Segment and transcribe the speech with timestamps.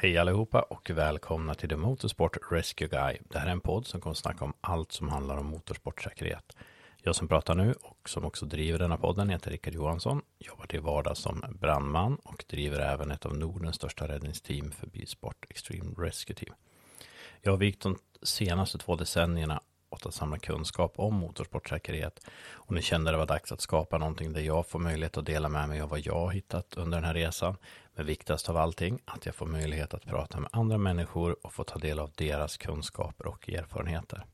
[0.00, 3.18] Hej allihopa och välkomna till The Motorsport Rescue Guy.
[3.30, 6.56] Det här är en podd som kommer att snacka om allt som handlar om motorsportsäkerhet.
[7.02, 10.80] Jag som pratar nu och som också driver denna podden heter Rickard Johansson, jobbar till
[10.80, 16.36] vardags som brandman och driver även ett av Nordens största räddningsteam för Bilsport Extreme Rescue
[16.36, 16.54] Team.
[17.42, 19.60] Jag har vikt de senaste två decennierna
[19.90, 22.20] åt att samla kunskap om motorsportsäkerhet
[22.52, 25.48] och nu kände det var dags att skapa någonting där jag får möjlighet att dela
[25.48, 27.56] med mig av vad jag har hittat under den här resan.
[27.94, 31.64] Men viktigast av allting, att jag får möjlighet att prata med andra människor och få
[31.64, 34.24] ta del av deras kunskaper och erfarenheter.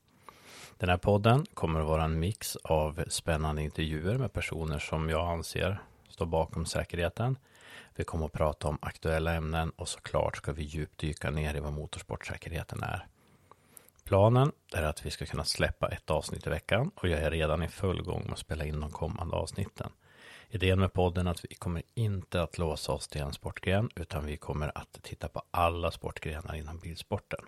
[0.77, 5.29] Den här podden kommer att vara en mix av spännande intervjuer med personer som jag
[5.29, 7.37] anser står bakom säkerheten.
[7.95, 11.73] Vi kommer att prata om aktuella ämnen och såklart ska vi djupdyka ner i vad
[11.73, 13.07] motorsportsäkerheten är.
[14.05, 17.63] Planen är att vi ska kunna släppa ett avsnitt i veckan och jag är redan
[17.63, 19.91] i full gång med att spela in de kommande avsnitten.
[20.49, 24.25] Idén med podden är att vi kommer inte att låsa oss till en sportgren utan
[24.25, 27.39] vi kommer att titta på alla sportgrenar inom bilsporten.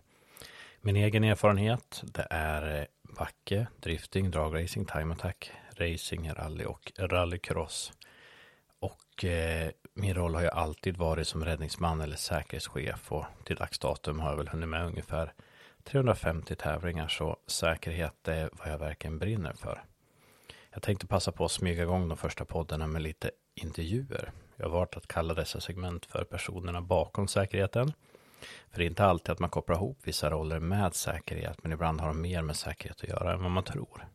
[0.82, 2.86] Min egen erfarenhet det är eh,
[3.18, 7.94] backe, drifting, dragracing, time attack, racing, rally och rallycross.
[8.80, 13.80] Och eh, min roll har ju alltid varit som räddningsman eller säkerhetschef och till dags
[13.80, 15.34] datum har jag väl hunnit med ungefär
[15.88, 19.84] 350 tävlingar så säkerhet är vad jag verkligen brinner för.
[20.70, 24.32] Jag tänkte passa på att smyga igång de första poddarna med lite intervjuer.
[24.56, 27.94] Jag har valt att kalla dessa segment för personerna bakom säkerheten.
[28.72, 32.02] För det är inte alltid att man kopplar ihop vissa roller med säkerhet, men ibland
[32.02, 34.08] har de mer med säkerhet att göra än vad man tror.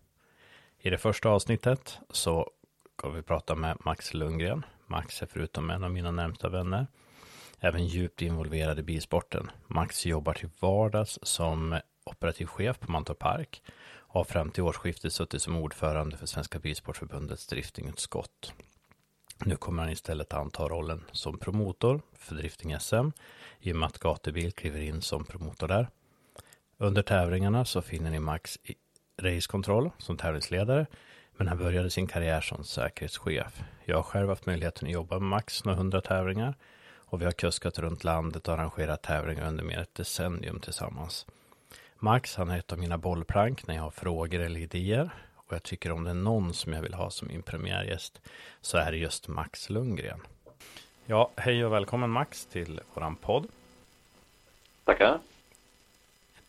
[0.79, 2.51] I det första avsnittet så
[2.97, 4.65] kommer vi prata med Max Lundgren.
[4.87, 6.87] Max är förutom en av mina närmsta vänner
[7.65, 9.51] även djupt involverad i bilsporten.
[9.67, 13.63] Max jobbar till vardags som operativ chef på Mantorp Park
[13.95, 18.53] och har fram till årsskiftet suttit som ordförande för Svenska Bilsportförbundets driftingutskott.
[19.45, 23.13] Nu kommer han istället anta rollen som promotor för Drifting-SM
[23.61, 25.89] i och med att Gatubil kliver in som promotor där.
[26.77, 28.75] Under tävlingarna så finner ni Max i
[29.23, 30.87] racekontroll som tävlingsledare
[31.37, 33.63] men han började sin karriär som säkerhetschef.
[33.85, 36.55] Jag har själv haft möjligheten att jobba med Max några hundra tävlingar
[37.13, 41.27] och vi har kuskat runt landet och arrangerat tävlingar under mer ett decennium tillsammans.
[41.99, 45.11] Max, han är ett av mina bollplank när jag har frågor eller idéer.
[45.37, 48.21] Och jag tycker om det är någon som jag vill ha som min premiärgäst
[48.61, 50.21] så är det just Max Lundgren.
[51.07, 53.47] Ja, hej och välkommen Max till våran podd.
[54.85, 55.19] Tackar.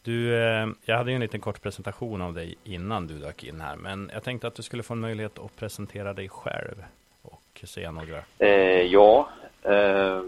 [0.01, 3.61] Du, eh, jag hade ju en liten kort presentation av dig innan du dök in
[3.61, 6.83] här, men jag tänkte att du skulle få en möjlighet att presentera dig själv
[7.21, 8.23] och säga några.
[8.37, 9.29] Eh, ja,
[9.63, 10.21] eh,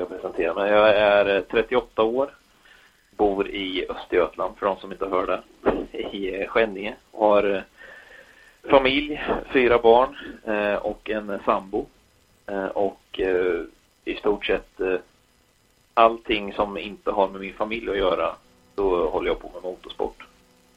[0.00, 0.70] ska jag presentera mig.
[0.70, 2.30] Jag är eh, 38 år,
[3.10, 5.42] bor i Östergötland för de som inte hör det,
[5.98, 6.94] i eh, Skänninge.
[7.12, 7.62] Har eh,
[8.70, 9.22] familj,
[9.52, 10.16] fyra barn
[10.80, 11.86] och en sambo.
[12.74, 13.20] Och
[14.04, 14.80] i stort sett
[15.94, 18.34] allting som inte har med min familj att göra,
[18.74, 20.26] då håller jag på med motorsport.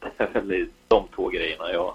[0.00, 1.94] Det är väl de två grejerna jag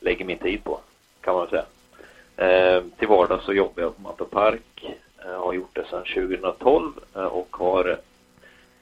[0.00, 0.80] lägger min tid på,
[1.20, 2.82] kan man säga.
[2.98, 7.24] till vardags så jobbar jag på Mantorp Park Eh, har gjort det sedan 2012 eh,
[7.24, 7.98] och har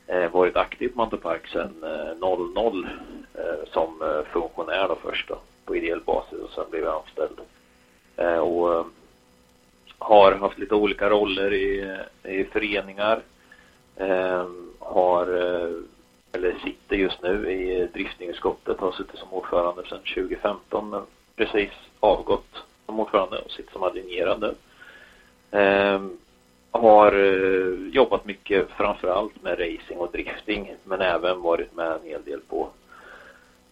[0.07, 1.85] eh, varit aktiv på Mantorp Park sedan
[2.21, 2.89] 00
[3.73, 7.41] som funktionär då först då, på ideell basis och sen blev jag anställd.
[8.41, 8.87] Och
[9.99, 13.23] har haft lite olika roller i, i föreningar.
[14.79, 15.27] Har,
[16.33, 21.03] eller sitter just nu i driftingutskottet, har suttit som ordförande sedan 2015 men
[21.37, 21.71] precis
[22.01, 24.55] avgått som ordförande och sitter som adjungerad
[26.71, 32.25] har eh, jobbat mycket framförallt med racing och drifting men även varit med en hel
[32.25, 32.69] del på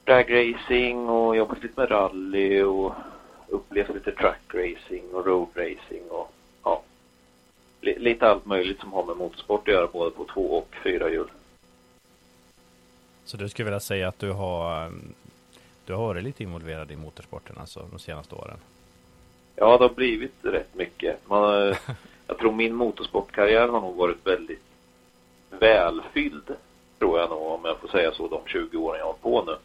[0.05, 2.93] dragracing och jobbat lite med rally och
[3.49, 6.33] upplevt lite track racing och road racing och
[6.65, 6.83] ja,
[7.81, 11.29] lite allt möjligt som har med motorsport att göra både på två och fyra hjul.
[13.25, 14.93] Så du skulle vilja säga att du har
[15.87, 18.59] du har varit lite involverad i motorsporten alltså de senaste åren?
[19.57, 21.29] Ja, det har blivit rätt mycket.
[21.29, 21.75] Man,
[22.29, 24.63] jag tror min motorsportkarriär har nog varit väldigt
[25.51, 26.57] välfylld.
[26.99, 29.57] Tror jag nog, om jag får säga så, de 20 åren jag har på nu.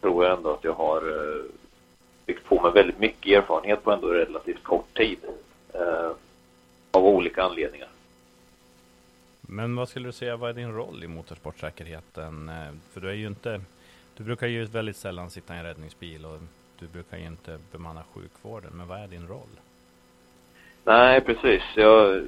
[0.00, 1.44] Tror jag ändå att jag har eh,
[2.26, 5.18] byggt på mig väldigt mycket erfarenhet på ändå relativt kort tid.
[5.72, 6.10] Eh,
[6.90, 7.88] av olika anledningar.
[9.40, 12.48] Men vad skulle du säga, vad är din roll i motorsportsäkerheten?
[12.48, 13.60] Eh, för du är ju inte,
[14.16, 16.40] du brukar ju väldigt sällan sitta i en räddningsbil och
[16.78, 18.70] du brukar ju inte bemanna sjukvården.
[18.74, 19.60] Men vad är din roll?
[20.84, 21.62] Nej, precis.
[21.76, 22.22] Jag,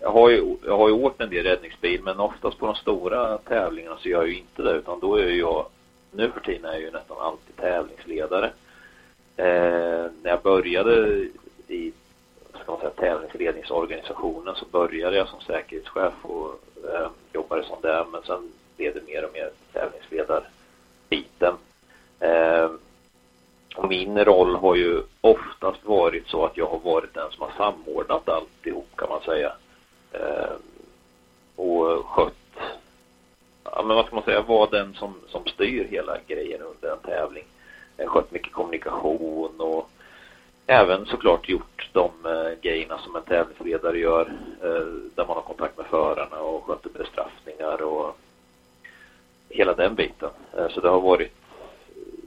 [0.00, 3.38] jag, har ju, jag har ju åkt en del räddningsbil men oftast på de stora
[3.38, 5.66] tävlingarna så gör jag ju inte det utan då är jag,
[6.10, 8.46] nu för tiden är jag ju nästan alltid tävlingsledare.
[9.36, 11.26] Eh, när jag började
[11.68, 11.92] i
[12.62, 16.60] ska man säga, tävlingsledningsorganisationen så började jag som säkerhetschef och
[16.94, 21.54] eh, jobbade som det, men sen blev det mer och mer tävlingsledarbiten.
[22.20, 22.70] Eh,
[23.76, 27.52] och min roll har ju oftast varit så att jag har varit den som har
[27.56, 29.52] samordnat alltihop kan man säga.
[30.12, 30.54] Eh,
[31.56, 32.34] och skött,
[33.64, 36.98] ja men vad ska man säga, var den som, som styr hela grejen under en
[36.98, 37.44] tävling.
[37.96, 39.90] Jag skött mycket kommunikation och
[40.66, 44.32] även såklart gjort de eh, grejerna som en tävlingsledare gör
[44.62, 48.16] eh, där man har kontakt med förarna och sköter bestraffningar och
[49.48, 50.30] hela den biten.
[50.58, 51.35] Eh, så det har varit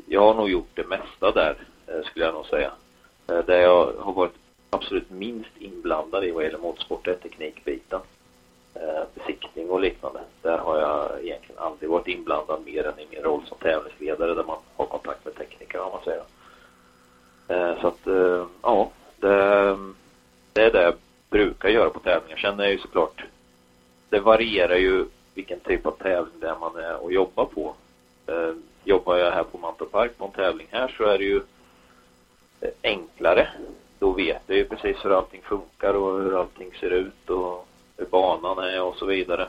[0.09, 1.55] jag har nog gjort det mesta där,
[1.87, 2.71] eh, skulle jag nog säga.
[3.27, 4.33] Eh, där jag har varit
[4.69, 7.99] absolut minst inblandad i vad gäller motorsport är teknikbiten.
[8.73, 10.19] Eh, besiktning och liknande.
[10.41, 14.43] Där har jag egentligen aldrig varit inblandad mer än i min roll som tävlingsledare där
[14.43, 16.23] man har kontakt med tekniker, om man säger.
[17.81, 17.99] Så att,
[18.61, 19.77] ja, det,
[20.53, 20.93] det är det jag
[21.29, 22.37] brukar göra på tävlingar.
[22.37, 23.23] Sen är ju såklart,
[24.09, 27.75] det varierar ju vilken typ av tävling det är man är och jobbar på
[28.83, 31.41] jobbar jag här på Mantorp Park på en tävling här så är det ju
[32.61, 33.47] eh, enklare.
[33.99, 37.67] Då vet jag ju precis hur allting funkar och hur allting ser ut och
[37.97, 39.47] hur banan är och så vidare.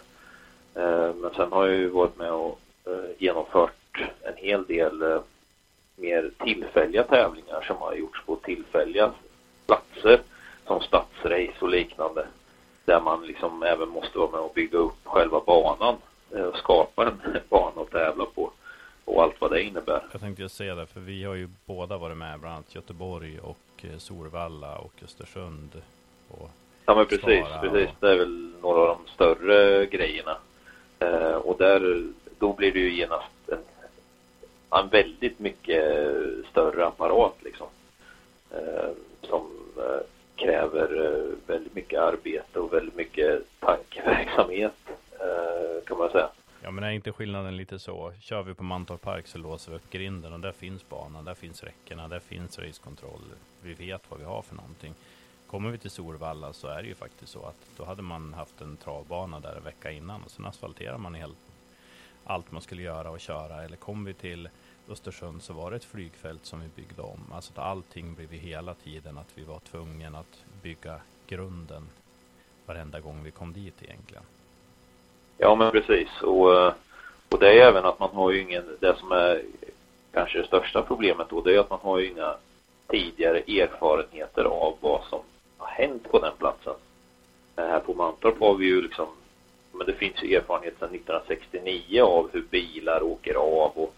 [0.75, 5.21] Eh, men sen har jag ju varit med och eh, genomfört en hel del
[5.97, 9.13] mer tillfälliga tävlingar som har gjorts på tillfälliga
[9.67, 10.21] platser
[10.67, 12.27] som stadsrace och liknande.
[12.85, 15.97] Där man liksom även måste vara med och bygga upp själva banan
[16.31, 18.51] och skapa en bana att tävla på
[19.11, 20.03] och allt vad det innebär.
[20.13, 23.39] Jag tänkte just säga det, för vi har ju båda varit med, bland annat Göteborg
[23.39, 25.83] och eh, Solvalla och Östersund.
[26.29, 26.51] Och
[26.87, 27.89] ja men precis, precis.
[27.89, 27.95] Och...
[28.01, 30.37] Det är väl några av de större grejerna.
[30.99, 32.07] Eh, och där,
[32.39, 33.59] då blir det ju genast en,
[34.71, 35.85] en väldigt mycket
[36.51, 37.67] större apparat liksom.
[38.51, 38.91] Eh,
[39.23, 39.47] som
[39.77, 44.73] eh, kräver eh, väldigt mycket arbete och väldigt mycket tankeverksamhet
[45.13, 46.29] eh, kan man säga.
[46.63, 48.13] Ja men är inte skillnaden lite så?
[48.21, 51.35] Kör vi på Mantorp Park så låser vi upp grinden och där finns banan, där
[51.35, 53.21] finns räckena, där finns racekontroll.
[53.63, 54.95] Vi vet vad vi har för någonting.
[55.47, 58.61] Kommer vi till Solvalla så är det ju faktiskt så att då hade man haft
[58.61, 61.37] en travbana där en vecka innan och sen asfalterar man helt
[62.25, 63.65] allt man skulle göra och köra.
[63.65, 64.49] Eller kom vi till
[64.89, 67.21] Östersund så var det ett flygfält som vi byggde om.
[67.33, 71.89] Alltså allting blev vi hela tiden att vi var tvungna att bygga grunden
[72.67, 74.25] varenda gång vi kom dit egentligen.
[75.43, 76.23] Ja, men precis.
[76.23, 76.73] Och, eh,
[77.29, 79.43] och det är även att man har ju ingen, det som är
[80.13, 82.35] kanske det största problemet då, det är att man har ju inga
[82.89, 85.21] tidigare erfarenheter av vad som
[85.59, 86.75] har hänt på den platsen.
[87.57, 89.07] Eh, här på Mantorp har vi ju liksom,
[89.73, 93.95] men det finns ju erfarenhet sedan 1969 av hur bilar åker av och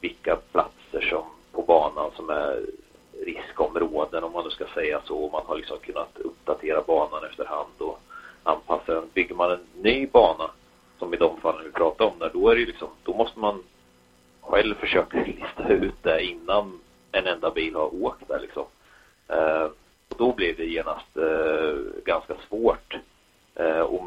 [0.00, 2.66] vilka platser som på banan som är
[3.26, 5.28] riskområden om man nu ska säga så.
[5.32, 8.00] Man har liksom kunnat uppdatera banan efterhand och
[8.42, 9.10] anpassa den.
[9.14, 10.50] Bygger man en ny bana
[10.98, 13.62] som i de fallen vi pratar om där, då är det liksom, då måste man
[14.40, 16.80] själv försöka lista ut det innan
[17.12, 18.64] en enda bil har åkt där liksom.
[19.28, 19.68] Eh,
[20.08, 22.96] och då blir det genast eh, ganska svårt
[23.54, 24.04] eh, och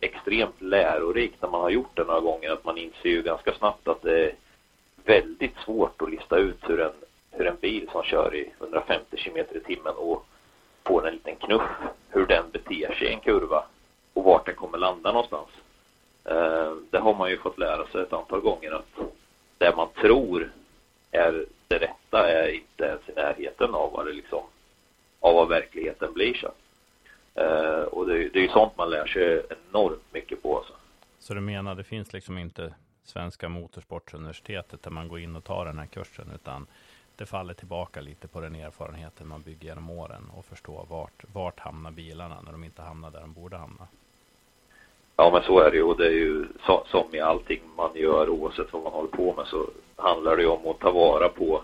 [0.00, 3.88] extremt lärorikt när man har gjort det några gånger att man inser ju ganska snabbt
[3.88, 4.34] att det är
[5.04, 6.92] väldigt svårt att lista ut hur en,
[7.30, 10.26] hur en bil som kör i 150 km i timmen och
[10.84, 11.70] får en liten knuff,
[12.08, 13.64] hur den beter sig i en kurva
[14.14, 15.48] och vart den kommer landa någonstans.
[16.28, 19.12] Eh, det har man ju fått lära sig ett antal gånger att
[19.58, 20.52] det man tror
[21.10, 24.42] är det rätta är inte ens i närheten av vad det liksom
[25.20, 26.52] av vad verkligheten blir så.
[27.40, 30.64] Eh, och det, är ju sånt man lär sig enormt mycket på.
[30.68, 30.74] Så.
[31.18, 35.64] Så du menar det finns liksom inte Svenska Motorsportsuniversitetet där man går in och tar
[35.64, 36.66] den här kursen utan
[37.16, 41.60] det faller tillbaka lite på den erfarenheten man bygger genom åren och förstå vart, vart
[41.60, 43.88] hamnar bilarna när de inte hamnar där de borde hamna.
[45.16, 45.82] Ja, men så är det ju.
[45.82, 49.34] Och det är ju så, som i allting man gör oavsett vad man håller på
[49.36, 51.62] med så handlar det ju om att ta vara på,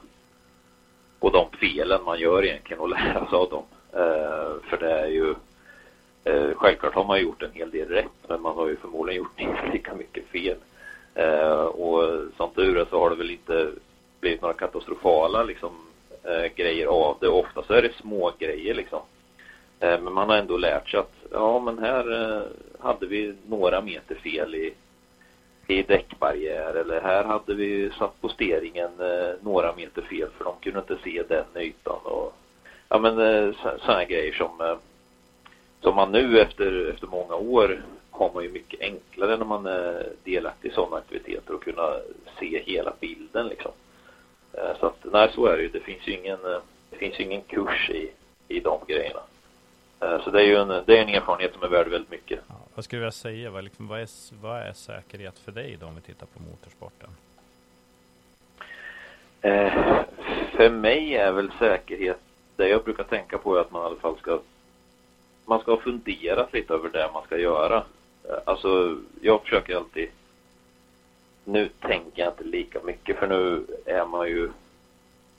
[1.20, 3.64] på de felen man gör egentligen och lära sig av dem.
[3.92, 5.34] Eh, för det är ju
[6.24, 9.32] eh, självklart har man gjort en hel del rätt men man har ju förmodligen gjort
[9.40, 10.56] inte lika mycket fel.
[11.14, 13.70] Eh, och som tur är så har det väl inte
[14.20, 15.72] blivit några katastrofala liksom,
[16.22, 17.28] eh, grejer av det.
[17.28, 19.00] Ofta så är det små grejer liksom.
[19.80, 22.42] Eh, men man har ändå lärt sig att ja men här eh,
[22.82, 24.74] hade vi några meter fel i,
[25.66, 30.78] i däckbarriär eller här hade vi satt posteringen eh, några meter fel för de kunde
[30.78, 32.34] inte se den ytan och
[32.88, 34.76] ja men eh, sådana grejer som eh,
[35.82, 40.08] som man nu efter, efter många år har man ju mycket enklare när man är
[40.24, 41.96] delaktig i sådana aktiviteter och kunna
[42.38, 43.72] se hela bilden liksom.
[44.52, 45.68] Eh, så att nej så är det ju.
[45.68, 46.60] Det finns ju ingen, eh,
[46.90, 48.10] det finns ju ingen kurs i,
[48.48, 49.20] i de grejerna.
[50.24, 52.40] Så det är ju en, det är en erfarenhet som är värd väldigt mycket.
[52.48, 53.50] Ja, vad skulle jag säga?
[53.50, 54.08] Vad, liksom, vad, är,
[54.42, 57.10] vad är säkerhet för dig då om vi tittar på motorsporten?
[59.40, 60.04] Eh,
[60.56, 62.18] för mig är väl säkerhet,
[62.56, 64.40] det jag brukar tänka på är att man i alla fall ska
[65.44, 67.76] man ska ha funderat lite över det man ska göra.
[68.28, 70.08] Eh, alltså, jag försöker alltid
[71.44, 74.50] nu tänker jag inte lika mycket för nu är man ju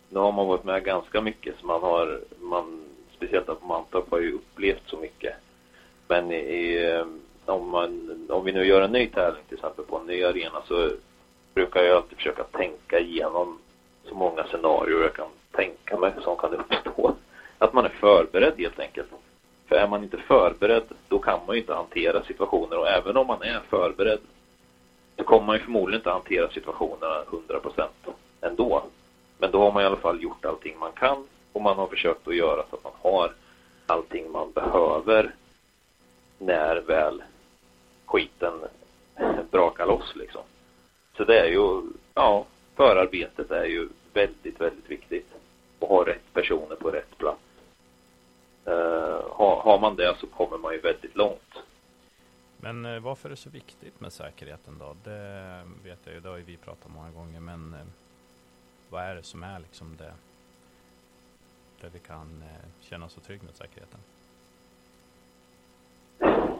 [0.10, 2.83] nu har man varit med ganska mycket så man har man
[3.24, 5.34] speciellt på Mantorp har ju upplevt så mycket.
[6.08, 7.06] Men i, eh,
[7.54, 10.62] om, man, om vi nu gör en ny tävling till exempel på en ny arena
[10.68, 10.90] så
[11.54, 13.60] brukar jag alltid försöka tänka igenom
[14.04, 17.16] så många scenarier jag kan tänka mig som kan uppstå.
[17.58, 19.10] Att man är förberedd helt enkelt.
[19.68, 23.28] För är man inte förberedd, då kan man ju inte hantera situationer och även om
[23.28, 24.20] man är förberedd
[25.18, 27.88] så kommer man ju förmodligen inte hantera situationerna 100%
[28.42, 28.84] ändå.
[29.38, 32.28] Men då har man i alla fall gjort allting man kan och man har försökt
[32.28, 33.34] att göra så att man har
[33.86, 35.36] allting man behöver
[36.38, 37.24] när väl
[38.06, 38.54] skiten
[39.52, 40.42] brakar loss liksom.
[41.18, 41.82] Så det är ju,
[42.14, 42.46] ja,
[42.76, 45.28] förarbetet är ju väldigt, väldigt viktigt.
[45.80, 47.40] Och ha rätt personer på rätt plats.
[48.66, 51.54] Eh, uh, har, har man det så kommer man ju väldigt långt.
[52.58, 54.96] Men eh, varför är det så viktigt med säkerheten då?
[55.04, 57.86] Det vet jag ju, det har ju vi pratat många gånger, men eh,
[58.90, 60.14] vad är det som är liksom det
[61.84, 64.00] där vi kan eh, känna oss så trygga med säkerheten?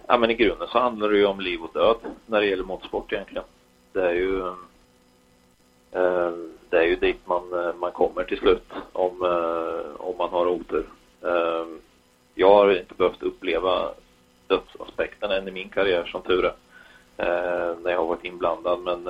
[0.08, 2.64] Ja, men i grunden så handlar det ju om liv och död när det gäller
[2.64, 3.44] motorsport egentligen.
[3.92, 4.48] Det är ju
[5.92, 6.32] eh,
[6.70, 9.22] det är ju dit man, eh, man kommer till slut om,
[9.98, 10.86] om man har otur.
[12.36, 13.92] Jag har inte behövt uppleva
[14.48, 16.56] dödsaspekten än i min karriär som tur är.
[17.76, 19.04] När jag har varit inblandad men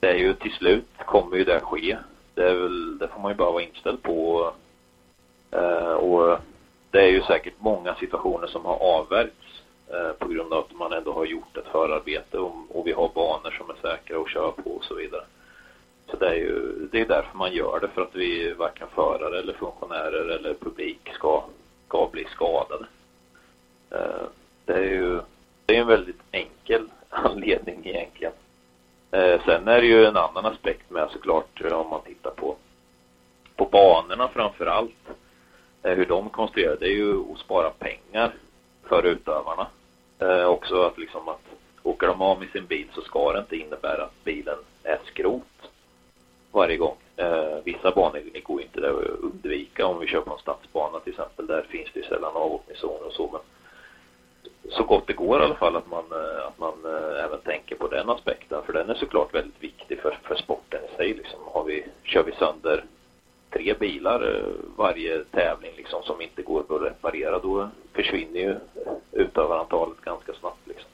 [0.00, 1.98] det är ju till slut kommer ju det ske.
[2.34, 4.52] Det, är väl, det får man ju bara vara inställd på.
[5.50, 6.38] Eh, och
[6.90, 10.92] det är ju säkert många situationer som har avvärjts eh, på grund av att man
[10.92, 14.50] ändå har gjort ett förarbete och, och vi har banor som är säkra att köra
[14.50, 15.24] på och så vidare.
[16.10, 19.38] Så det är ju det är därför man gör det, för att vi varken förare
[19.38, 21.44] eller funktionärer eller publik ska,
[21.86, 22.86] ska bli skadade.
[23.90, 24.26] Eh,
[24.64, 25.20] det är ju
[25.66, 28.32] det är en väldigt enkel anledning egentligen.
[29.10, 32.56] Eh, sen är det ju en annan aspekt med såklart om man tittar på
[33.56, 35.10] på banorna framför allt.
[35.82, 38.34] Eh, hur de konstruerar, det är ju att spara pengar
[38.82, 39.66] för utövarna.
[40.18, 41.40] Eh, också att liksom att
[41.82, 45.42] åker de av med sin bil så ska det inte innebära att bilen är skrot
[46.52, 46.96] varje gång.
[47.16, 51.46] Eh, vissa banor går inte att undvika om vi kör på en stadsbana till exempel.
[51.46, 53.30] Där finns det ju sällan avåkningszoner och så.
[53.32, 53.40] Men
[54.70, 56.74] så gott det går i alla fall att man, eh, att man
[57.24, 58.62] även tänker på den aspekten.
[58.66, 61.14] För den är såklart väldigt viktig för, för sporten i sig.
[61.14, 61.40] Liksom.
[61.44, 62.84] Har vi, kör vi sönder
[63.60, 64.44] tre bilar eh,
[64.76, 68.56] varje tävling liksom, som inte går att reparera då försvinner ju
[69.12, 70.66] utövarantalet ganska snabbt.
[70.66, 70.90] Liksom.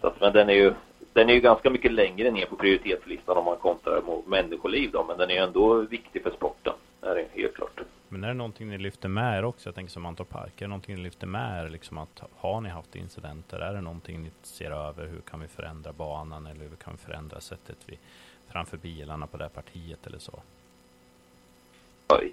[0.00, 0.74] Så att, men den är ju
[1.12, 5.04] den är ju ganska mycket längre ner på prioritetslistan om man kontrar mot människoliv då,
[5.04, 6.72] men den är ändå viktig för sporten.
[7.00, 7.80] Det är helt klart.
[8.08, 9.68] Men är det någonting ni lyfter med er också?
[9.68, 10.52] Jag tänker som Anton Park.
[10.56, 11.68] Är det någonting ni lyfter med er?
[11.68, 13.60] Liksom att, har ni haft incidenter?
[13.60, 15.06] Är det någonting ni ser över?
[15.06, 16.46] Hur kan vi förändra banan?
[16.46, 17.98] Eller hur kan vi förändra sättet vi
[18.46, 20.42] framför bilarna på det här partiet eller så?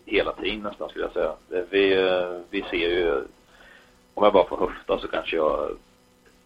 [0.06, 1.34] Hela tiden nästan skulle jag säga.
[1.70, 3.24] Vi, eh, vi ser ju,
[4.14, 5.76] om jag bara får höfta så kanske jag är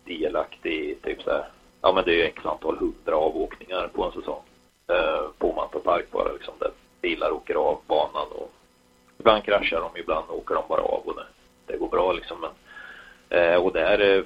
[0.06, 1.46] delaktig i typ så här
[1.86, 4.42] ja men det är ju x antal hundra avåkningar på en säsong.
[4.88, 8.52] Eh, på Mantorp Park bara liksom där bilar åker av banan och
[9.18, 11.26] ibland kraschar de, ibland åker de bara av och det,
[11.66, 12.38] det går bra liksom.
[12.42, 12.52] Men,
[13.40, 14.24] eh, och där eh,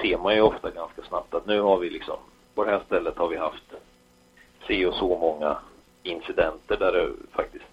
[0.00, 2.18] ser man ju ofta ganska snabbt att nu har vi liksom,
[2.54, 3.74] på det här stället har vi haft
[4.66, 5.56] se och så många
[6.02, 7.64] incidenter där det faktiskt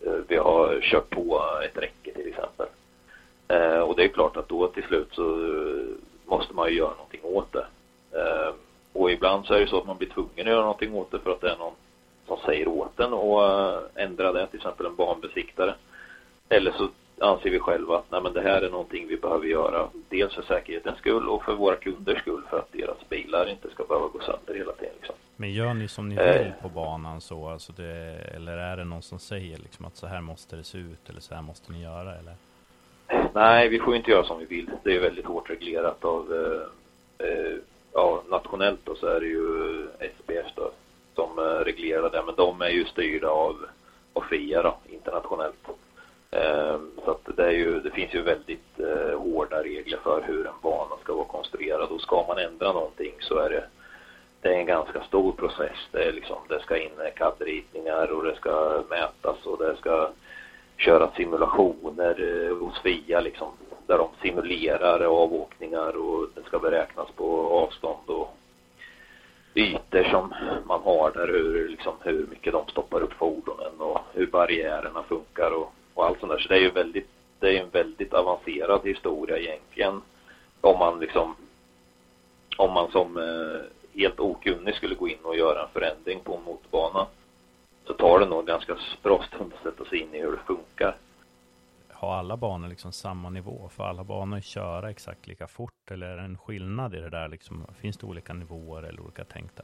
[0.00, 2.66] Eh, vi har kört på ett räcke till exempel.
[3.48, 5.86] Eh, och det är klart att då till slut så eh,
[6.24, 7.66] måste man ju göra någonting åt det.
[8.12, 8.54] Eh,
[8.92, 11.18] och ibland så är det så att man blir tvungen att göra någonting åt det
[11.18, 11.74] för att det är någon
[12.26, 15.74] som säger åt en och eh, ändra det, till exempel en banbesiktare.
[16.48, 16.88] Eller så
[17.20, 19.88] anser vi själva att nej, men det här är någonting vi behöver göra.
[20.08, 23.84] Dels för säkerhetens skull och för våra kunders skull för att deras bilar inte ska
[23.84, 24.94] behöva gå sönder hela tiden.
[24.96, 25.14] Liksom.
[25.36, 27.48] Men gör ni som ni vill på banan så?
[27.48, 30.78] Alltså det, eller är det någon som säger liksom att så här måste det se
[30.78, 32.14] ut eller så här måste ni göra?
[32.14, 32.34] Eller?
[33.32, 34.70] Nej, vi får inte göra som vi vill.
[34.82, 37.56] Det är väldigt hårt reglerat av eh, eh,
[37.92, 40.70] ja, nationellt då så är det ju SPF då
[41.14, 43.56] som eh, reglerar det, men de är ju styrda av,
[44.12, 45.68] av FIA då, internationellt.
[46.30, 50.46] Ehm, så att det, är ju, det finns ju väldigt eh, hårda regler för hur
[50.46, 53.64] en bana ska vara konstruerad och ska man ändra någonting så är det
[54.46, 55.78] det är en ganska stor process.
[55.92, 60.10] Det, är liksom, det ska in CAD-ritningar och det ska mätas och det ska
[60.76, 63.48] köra simulationer eh, hos FIA liksom.
[63.86, 68.36] Där de simulerar avåkningar och det ska beräknas på avstånd och
[69.54, 70.34] ytor som
[70.66, 75.50] man har där, hur, liksom, hur mycket de stoppar upp fordonen och hur barriärerna funkar
[75.50, 76.38] och, och allt sånt där.
[76.38, 80.02] Så det är ju väldigt, det är en väldigt avancerad historia egentligen.
[80.60, 81.36] Om man liksom,
[82.56, 86.42] om man som eh, helt okunnig skulle gå in och göra en förändring på en
[86.42, 87.06] motorbana
[87.84, 90.96] så tar det nog ganska bra stund att sätta sig in i hur det funkar.
[91.92, 93.68] Har alla banor liksom samma nivå?
[93.68, 95.90] Får alla banor köra exakt lika fort?
[95.90, 97.28] Eller är det en skillnad i det där?
[97.28, 99.62] Liksom, finns det olika nivåer eller olika tänkta?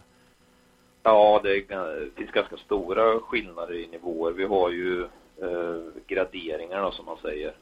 [1.02, 4.32] Ja, det, är, det finns ganska stora skillnader i nivåer.
[4.32, 5.08] Vi har ju
[5.40, 7.54] Eh, graderingar som man säger.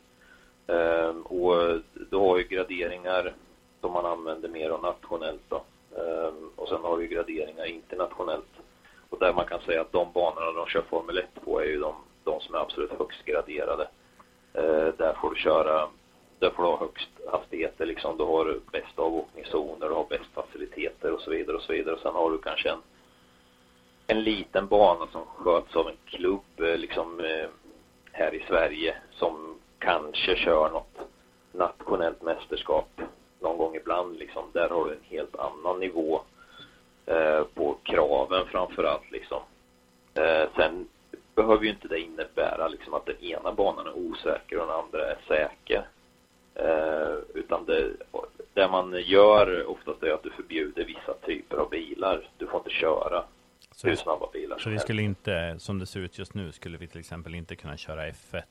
[0.67, 3.35] Ehm, och du har ju graderingar
[3.81, 5.63] som man använder mer nationellt då.
[5.97, 8.53] Ehm, och sen har vi graderingar internationellt.
[9.11, 11.81] Och där man kan säga att de banorna de kör Formel 1 på är ju
[11.81, 13.89] de, de som är absolut högst graderade.
[14.55, 15.89] Ehm, där får du köra,
[16.39, 18.17] där får du ha högst hastigheter liksom.
[18.19, 21.99] Du har bäst avåkningszoner, du har bäst faciliteter och så vidare och så vidare.
[22.03, 22.83] Sen har du kanske en,
[24.07, 27.49] en liten bana som sköts av en klubb eh, liksom eh,
[28.13, 30.99] här i Sverige som kanske kör något
[31.53, 33.01] nationellt mästerskap
[33.41, 34.45] någon gång ibland liksom.
[34.53, 36.21] Där har du en helt annan nivå
[37.11, 39.41] Eh, på kraven framför allt liksom.
[40.15, 40.89] Eh, sen
[41.35, 45.11] behöver ju inte det innebära liksom att den ena banan är osäker och den andra
[45.11, 45.89] är säker.
[46.55, 47.91] Eh, utan det,
[48.55, 52.29] det man gör oftast är att du förbjuder vissa typer av bilar.
[52.39, 53.25] Du får inte köra
[53.81, 56.79] så, hur snabba bilar Så vi skulle inte, som det ser ut just nu, skulle
[56.79, 58.43] vi till exempel inte kunna köra F1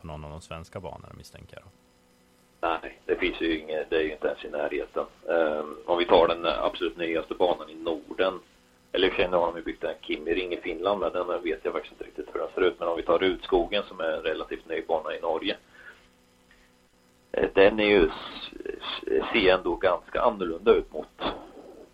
[0.00, 1.64] på någon av de svenska banorna misstänker jag?
[2.60, 5.04] Nej, det finns ju inget, det är ju inte ens i närheten.
[5.24, 8.40] Um, om vi tar den absolut nyaste banan i Norden,
[8.92, 11.60] eller för sig nu har de ju byggt en Kimi-ring i Finland, men den vet
[11.62, 12.80] jag faktiskt inte riktigt hur den ser ut.
[12.80, 15.56] Men om vi tar Rutskogen som är en relativt ny bana i Norge.
[17.32, 18.10] Eh, den är ju,
[19.32, 21.08] ser ändå ganska annorlunda ut mot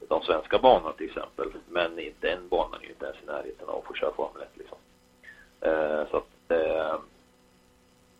[0.08, 1.52] de svenska banorna till exempel.
[1.68, 4.48] Men den banan är ju inte ens i närheten av att få köra Formel 1
[4.54, 4.78] liksom.
[5.60, 6.98] Eh, så att eh,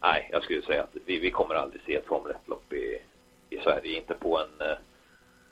[0.01, 2.99] nej, jag skulle säga att vi, vi kommer aldrig se ett Formel 1-lopp i,
[3.51, 3.99] i Sverige.
[3.99, 4.77] Inte på en, eh,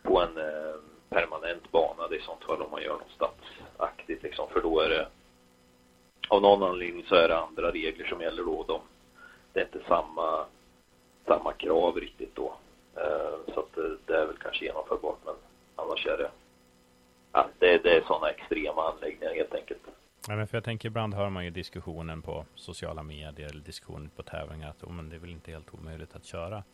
[0.03, 0.75] på en eh,
[1.09, 2.09] permanent bana.
[2.09, 4.49] Det är sånt fall om man gör något stadsaktigt liksom.
[4.49, 5.09] För då är det
[6.29, 8.65] av någon anledning så är det andra regler som gäller då.
[8.69, 8.81] De,
[9.53, 10.45] det är inte samma,
[11.27, 12.55] samma krav riktigt då.
[12.97, 15.35] Eh, så att eh, det är väl kanske genomförbart men
[15.83, 16.31] annars är det
[17.33, 19.81] ja, det, det är sådana extrema anläggningar helt enkelt.
[20.29, 24.11] Ja, men för jag tänker ibland hör man ju diskussionen på sociala medier eller diskussionen
[24.17, 26.65] på tävlingar att oh, men det är väl inte helt omöjligt att köra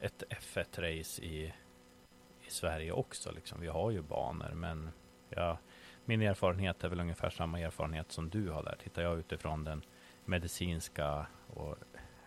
[0.00, 1.52] ett F1-race i,
[2.46, 3.32] i Sverige också.
[3.32, 3.60] Liksom.
[3.60, 4.90] Vi har ju banor, men
[5.28, 5.58] ja,
[6.04, 8.76] min erfarenhet är väl ungefär samma erfarenhet som du har där.
[8.82, 9.82] Tittar jag utifrån den
[10.24, 11.76] medicinska och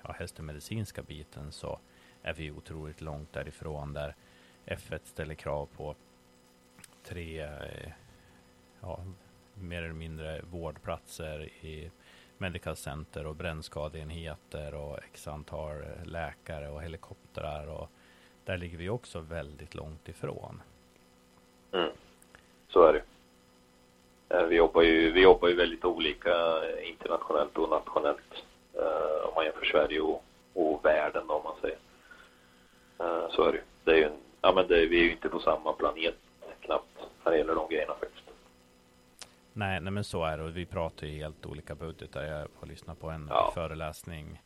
[0.03, 1.79] ja, helst den medicinska biten så
[2.21, 4.15] är vi otroligt långt därifrån där
[4.65, 5.95] F1 ställer krav på
[7.03, 7.91] tre eh,
[8.81, 8.99] ja,
[9.53, 11.91] mer eller mindre vårdplatser i
[12.37, 17.89] medical center och brännskadeenheter och x antal eh, läkare och helikoptrar och
[18.45, 20.61] där ligger vi också väldigt långt ifrån.
[21.71, 21.89] Mm.
[22.67, 23.03] Så är det.
[24.35, 26.33] Eh, vi jobbar ju, vi jobbar ju väldigt olika
[26.83, 28.43] internationellt och nationellt
[29.23, 30.23] om man jämför Sverige och,
[30.53, 31.77] och världen om man säger.
[33.29, 34.09] Så är det Det är ju,
[34.45, 36.15] ja men det, vi är ju inte på samma planet
[36.61, 38.25] knappt när det gäller de grejerna faktiskt.
[39.53, 40.43] Nej, nej men så är det.
[40.43, 42.23] Och vi pratar ju helt olika budgetar.
[42.23, 43.51] Jag har lyssnat på en ja.
[43.53, 44.41] föreläsning.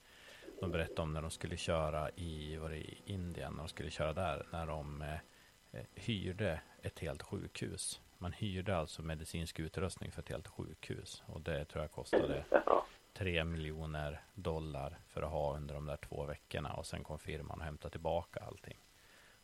[0.59, 3.89] De berättade om när de skulle köra i, var det i Indien, när de skulle
[3.89, 8.01] köra där, när de eh, hyrde ett helt sjukhus.
[8.17, 11.23] Man hyrde alltså medicinsk utrustning för ett helt sjukhus.
[11.25, 12.45] Och det tror jag kostade
[13.13, 16.73] tre miljoner dollar för att ha under de där två veckorna.
[16.73, 18.77] Och sen kom firman och hämtade tillbaka allting.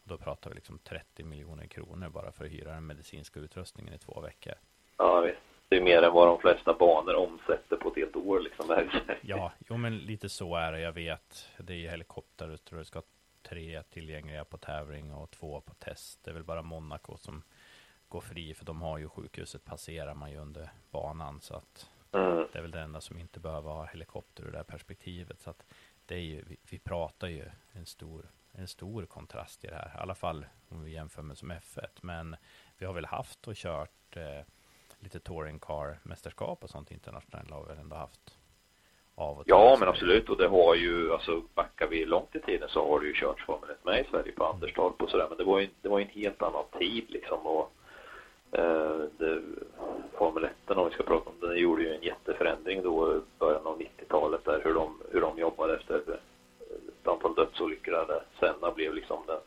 [0.08, 3.98] Då pratar vi liksom 30 miljoner kronor bara för att hyra den medicinska utrustningen i
[3.98, 4.54] två veckor.
[4.98, 8.40] Ja, visst det är mer än vad de flesta banor omsätter på ett helt år
[8.40, 8.90] liksom
[9.22, 10.80] Ja, jo men lite så är det.
[10.80, 11.50] Jag vet.
[11.58, 12.50] Det är ju helikopter.
[12.50, 13.02] Jag tror det ska
[13.44, 16.24] tre tillgängliga på tävling och två på test.
[16.24, 17.44] Det är väl bara Monaco som
[18.08, 22.48] går fri för de har ju sjukhuset passerar man ju under banan så att mm.
[22.52, 25.50] det är väl det enda som inte behöver ha helikopter ur det här perspektivet så
[25.50, 25.66] att
[26.06, 28.26] det är ju, vi, vi pratar ju en stor,
[28.58, 31.88] en stor kontrast i det här, i alla fall om vi jämför med som F1,
[32.02, 32.36] men
[32.78, 34.42] vi har väl haft och kört eh,
[35.00, 38.38] lite touring car mästerskap och sånt internationellt har vi väl ändå haft
[39.16, 39.52] av och till.
[39.52, 40.30] Ja, men absolut.
[40.30, 43.42] Och det har ju, alltså backar vi långt i tiden så har det ju kört
[43.42, 45.26] Formel 1 med i Sverige på Anderstorp och sådär.
[45.30, 47.40] Men det var ju, det var en helt annan tid liksom.
[47.40, 47.72] Och,
[48.52, 49.42] eh, det,
[50.18, 53.68] Formel 1 om vi ska prata om den, gjorde ju en jätteförändring då i början
[53.68, 54.62] av 90-talet där
[55.12, 56.20] hur de jobbade efter
[57.08, 59.40] antal dödsolyckor där Senna blev liksom den,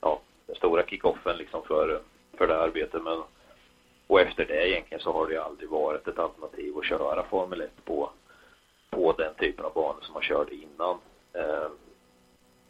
[0.00, 2.00] ja, den stora kickoffen liksom för,
[2.32, 3.02] för det arbetet.
[3.02, 3.22] Men,
[4.06, 7.84] och efter det egentligen så har det aldrig varit ett alternativ att köra Formel 1
[7.84, 8.10] på,
[8.90, 10.98] på den typen av banor som man körde innan.
[11.32, 11.68] Eh,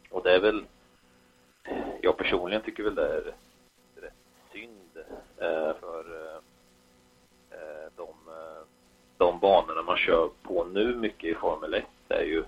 [0.09, 0.65] och det är väl,
[2.01, 3.33] jag personligen tycker väl det är
[4.01, 4.13] rätt
[4.51, 4.97] synd
[5.37, 6.37] eh, för eh,
[7.51, 8.63] eh de, eh,
[9.17, 12.43] de banorna man kör på nu mycket i Formel 1 är ju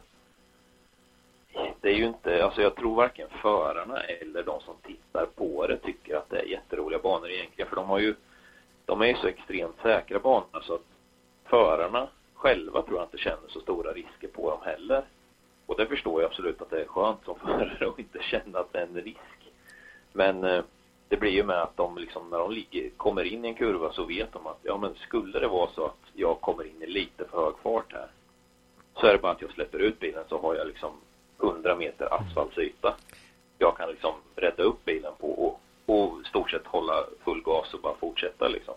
[1.81, 5.77] det är ju inte, alltså jag tror varken förarna eller de som tittar på det
[5.77, 7.69] tycker att det är jätteroliga banor egentligen.
[7.69, 8.15] För de har ju,
[8.85, 10.85] de är ju så extremt säkra banor så att
[11.45, 15.03] förarna själva tror jag inte känner så stora risker på dem heller.
[15.65, 18.73] Och det förstår jag absolut att det är skönt som förare att inte känna att
[18.73, 19.51] det är en risk.
[20.13, 20.63] Men eh,
[21.07, 23.93] det blir ju med att de liksom, när de ligger, kommer in i en kurva
[23.93, 26.87] så vet de att ja men skulle det vara så att jag kommer in i
[26.87, 28.07] lite för hög fart här
[28.99, 30.91] så är det bara att jag släpper ut bilen så har jag liksom
[31.43, 32.95] 100 meter asfaltsyta.
[33.57, 37.81] Jag kan liksom rädda upp bilen på och, och stort sett hålla full gas och
[37.81, 38.75] bara fortsätta liksom.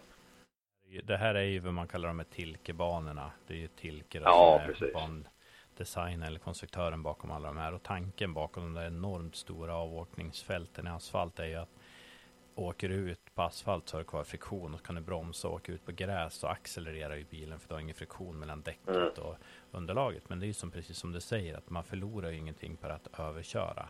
[1.05, 3.31] Det här är ju vad man kallar de här Tilke-banorna.
[3.46, 7.75] Det är ju Tilke ja, som är bandesign eller konstruktören bakom alla de här.
[7.75, 11.80] Och tanken bakom de där enormt stora avåkningsfälten i asfalt är ju att
[12.55, 15.73] åker ut på asfalt så har du kvar friktion och kan du bromsa och åka
[15.73, 19.09] ut på gräs så accelererar ju bilen för du har ingen friktion mellan däcket mm.
[19.09, 19.37] och
[19.71, 20.29] underlaget.
[20.29, 22.87] Men det är ju som precis som du säger att man förlorar ju ingenting på
[22.87, 23.89] att överköra.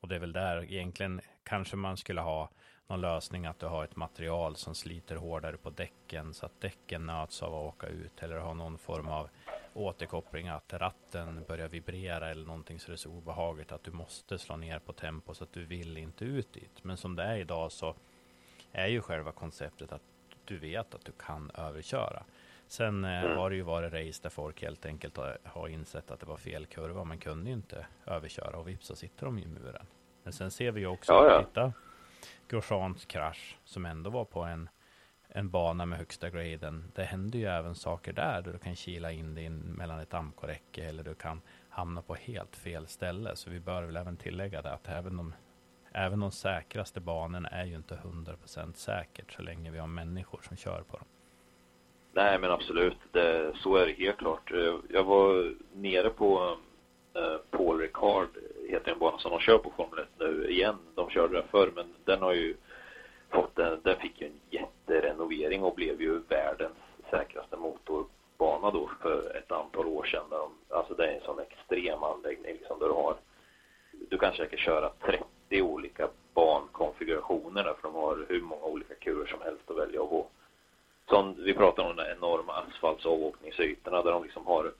[0.00, 2.50] Och det är väl där egentligen kanske man skulle ha
[2.86, 7.06] någon lösning att du har ett material som sliter hårdare på däcken så att däcken
[7.06, 9.28] nöts av att åka ut eller ha någon form av
[9.74, 14.38] återkoppling att ratten börjar vibrera eller någonting så det är så obehagligt att du måste
[14.38, 16.84] slå ner på tempo så att du vill inte ut dit.
[16.84, 17.94] Men som det är idag så
[18.72, 20.02] är ju själva konceptet att
[20.44, 22.24] du vet att du kan överköra.
[22.68, 23.36] Sen eh, mm.
[23.36, 26.36] har det ju varit race där folk helt enkelt har, har insett att det var
[26.36, 27.04] fel kurva.
[27.04, 29.86] Man kunde ju inte överköra och vips så sitter de i muren.
[30.22, 31.42] Men sen ser vi ju också, ja, ja.
[31.42, 31.72] titta,
[32.48, 34.68] Grosjeans krasch som ändå var på en
[35.28, 36.84] en bana med högsta graden.
[36.94, 40.84] Det händer ju även saker där, där du kan kila in dig mellan ett amkoräcke
[40.84, 43.36] eller du kan hamna på helt fel ställe.
[43.36, 45.34] Så vi bör väl även tillägga det att även de,
[45.92, 50.56] även de säkraste banorna är ju inte 100% säkert så länge vi har människor som
[50.56, 51.06] kör på dem.
[52.12, 52.98] Nej, men absolut.
[53.12, 54.52] Det, så är det helt klart.
[54.52, 56.56] Eh, jag var nere på
[57.14, 58.28] eh, Paul Ricard,
[58.68, 60.76] heter en bana som de kör på Formel 1 nu igen.
[60.94, 62.56] De körde där förr, men den har ju
[63.30, 66.76] fått en, den fick ju en jätterenovering och blev ju världens
[67.10, 70.24] säkraste motorbana då för ett antal år sedan.
[70.30, 73.16] De, alltså det är en sån extrem anläggning liksom där du har,
[74.10, 74.90] du kan säkert köra
[75.50, 80.00] 30 olika bankonfigurationer där för de har hur många olika kurer som helst att välja
[80.00, 80.26] på.
[81.08, 84.72] Som vi pratar om de enorma asfaltsavåkningsytorna där de liksom har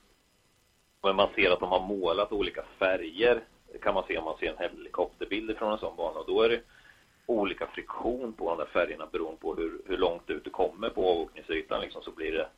[1.03, 3.41] men man ser att de har målat olika färger.
[3.73, 6.19] Det kan man se om man ser en helikopterbild från en sån bana.
[6.19, 6.61] Och då är det
[7.29, 11.11] olika friktion på de där färgerna beroende på hur, hur långt ut du kommer på
[11.11, 12.49] avåkningsytan liksom, så blir det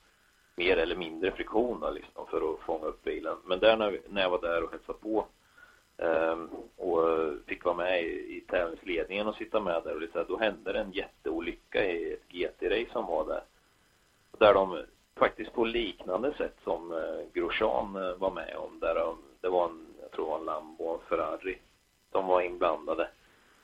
[0.57, 3.37] mer eller mindre friktion liksom, för att fånga upp bilen.
[3.45, 5.27] Men där när, när jag var där och hälsade på
[5.99, 10.25] ehm, eh, och fick vara med i, i tävlingsledningen och sitta med där och lite,
[10.25, 13.43] då hände det en jätteolycka i ett GT-race som var där.
[14.39, 14.85] Där de
[15.17, 19.65] faktiskt på liknande sätt som eh, Grosjean eh, var med om, där de, det var
[19.65, 21.59] en, jag tror det var en Lambo och en Ferrari
[22.13, 23.09] som var inblandade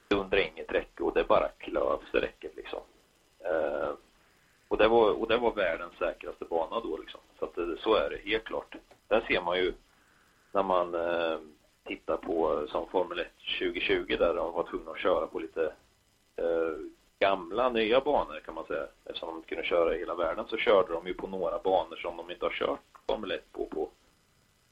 [0.09, 2.81] dundrar inget räcke och det bara klövs räcket liksom.
[3.39, 3.91] Eh,
[4.69, 7.21] och, det var, och det var världens säkraste bana då liksom.
[7.39, 8.77] Så att det, så är det helt klart.
[9.09, 9.73] Där ser man ju
[10.53, 11.39] när man eh,
[11.85, 13.27] tittar på eh, som Formel 1
[13.59, 15.73] 2020 där de var tvungna att köra på lite
[16.37, 16.77] eh,
[17.19, 18.87] gamla, nya banor kan man säga.
[19.05, 21.97] Eftersom de inte kunde köra i hela världen så körde de ju på några banor
[21.97, 23.89] som de inte har kört Formel 1 på, på,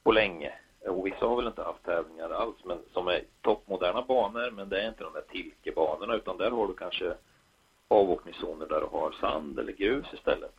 [0.03, 0.53] på länge.
[0.85, 4.69] Eh, och vissa har väl inte haft tävlingar alls, men som är toppmoderna banor, men
[4.69, 7.15] det är inte de där tilkebanorna, utan där har du kanske
[7.87, 10.55] avåkningszoner där du har sand eller grus istället.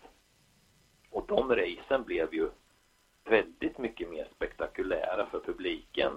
[1.11, 2.49] Och de racen blev ju
[3.25, 6.13] väldigt mycket mer spektakulära för publiken.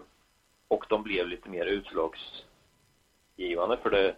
[0.67, 4.15] Och de blev lite mer utslagsgivande för det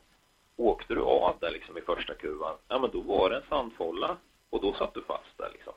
[0.56, 4.18] åkte du av där liksom i första kurvan, ja men då var det en sandfålla
[4.50, 5.74] och då satt du fast där liksom.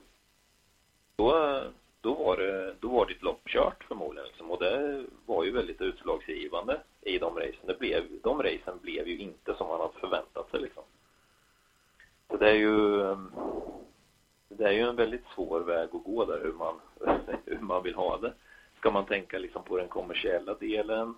[1.17, 1.65] Då eh,
[2.05, 4.27] då var, det, då var ditt lopp kört förmodligen.
[4.29, 4.51] Liksom.
[4.51, 7.67] Och det var ju väldigt utslagsgivande i de racen.
[7.67, 10.61] Det blev, de racen blev ju inte som man hade förväntat sig.
[10.61, 10.83] Liksom.
[12.31, 12.99] Så det är ju
[14.49, 16.81] det är ju en väldigt svår väg att gå där hur man,
[17.45, 18.33] hur man vill ha det.
[18.79, 21.15] Ska man tänka liksom på den kommersiella delen?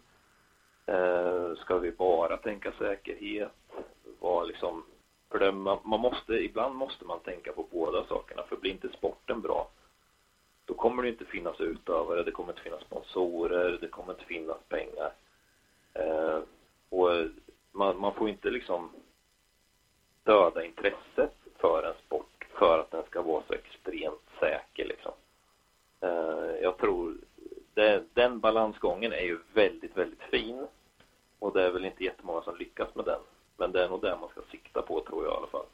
[0.86, 3.52] Eh, ska vi bara tänka säkerhet?
[4.18, 4.84] Vad liksom,
[5.30, 8.42] för det, man, man måste, ibland måste man tänka på båda sakerna.
[8.42, 9.68] För blir inte sporten bra
[10.66, 14.58] då kommer det inte finnas utövare, det kommer inte finnas sponsorer, det kommer inte finnas
[14.68, 15.12] pengar.
[15.92, 16.40] Eh,
[16.88, 17.10] och
[17.72, 18.90] man, man får inte liksom
[20.22, 25.12] döda intresset för en sport för att den ska vara så extremt säker liksom.
[26.00, 27.16] Eh, jag tror
[27.74, 30.66] det, den balansgången är ju väldigt, väldigt fin
[31.38, 33.20] och det är väl inte jättemånga som lyckas med den.
[33.56, 35.66] Men det är nog det man ska sikta på tror jag i alla fall.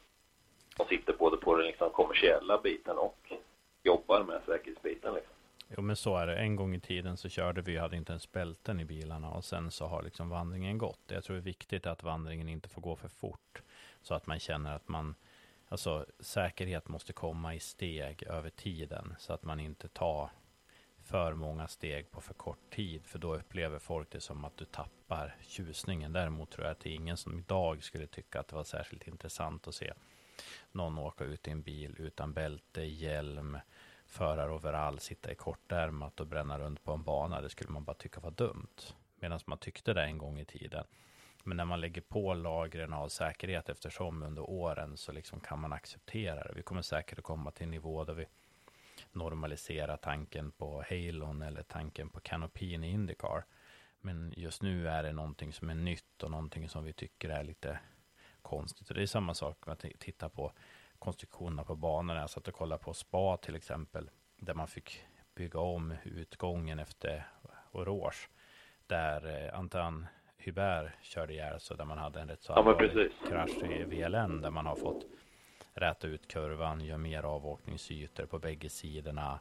[0.77, 3.33] Man sitter både på den liksom kommersiella biten och
[3.83, 5.33] jobbar med säkerhetsbiten liksom.
[5.77, 6.35] Jo men så är det.
[6.35, 9.71] En gång i tiden så körde vi, hade inte ens bälten i bilarna och sen
[9.71, 11.01] så har liksom vandringen gått.
[11.07, 13.61] Jag tror det är viktigt att vandringen inte får gå för fort.
[14.01, 15.15] Så att man känner att man,
[15.67, 19.15] alltså säkerhet måste komma i steg över tiden.
[19.19, 20.29] Så att man inte tar
[21.03, 23.05] för många steg på för kort tid.
[23.05, 26.13] För då upplever folk det som att du tappar tjusningen.
[26.13, 29.07] Däremot tror jag att det är ingen som idag skulle tycka att det var särskilt
[29.07, 29.93] intressant att se
[30.71, 33.57] någon åka ut i en bil utan bälte, hjälm,
[34.05, 37.41] föraroverall, sitta i kortärmat och bränna runt på en bana.
[37.41, 38.93] Det skulle man bara tycka var dumt.
[39.15, 40.85] Medan man tyckte det en gång i tiden.
[41.43, 45.73] Men när man lägger på lagren av säkerhet eftersom under åren så liksom kan man
[45.73, 46.53] acceptera det.
[46.55, 48.25] Vi kommer säkert att komma till en nivå där vi
[49.11, 53.45] normaliserar tanken på Halon eller tanken på kanopin i Indycar.
[54.01, 57.43] Men just nu är det någonting som är nytt och någonting som vi tycker är
[57.43, 57.79] lite
[58.43, 58.89] konstigt.
[58.89, 60.51] Och det är samma sak med att titta på
[60.99, 62.19] konstruktionerna på banorna.
[62.19, 67.27] Jag satt och kollade på spa till exempel, där man fick bygga om utgången efter
[67.71, 68.29] Oroge,
[68.87, 73.29] där eh, Antoine Hubert körde ihjäl, så där man hade en rätt så allvarlig ja,
[73.29, 75.05] krasch i VLN, där man har fått
[75.73, 79.39] räta ut kurvan, göra mer avåkningsytor på bägge sidorna.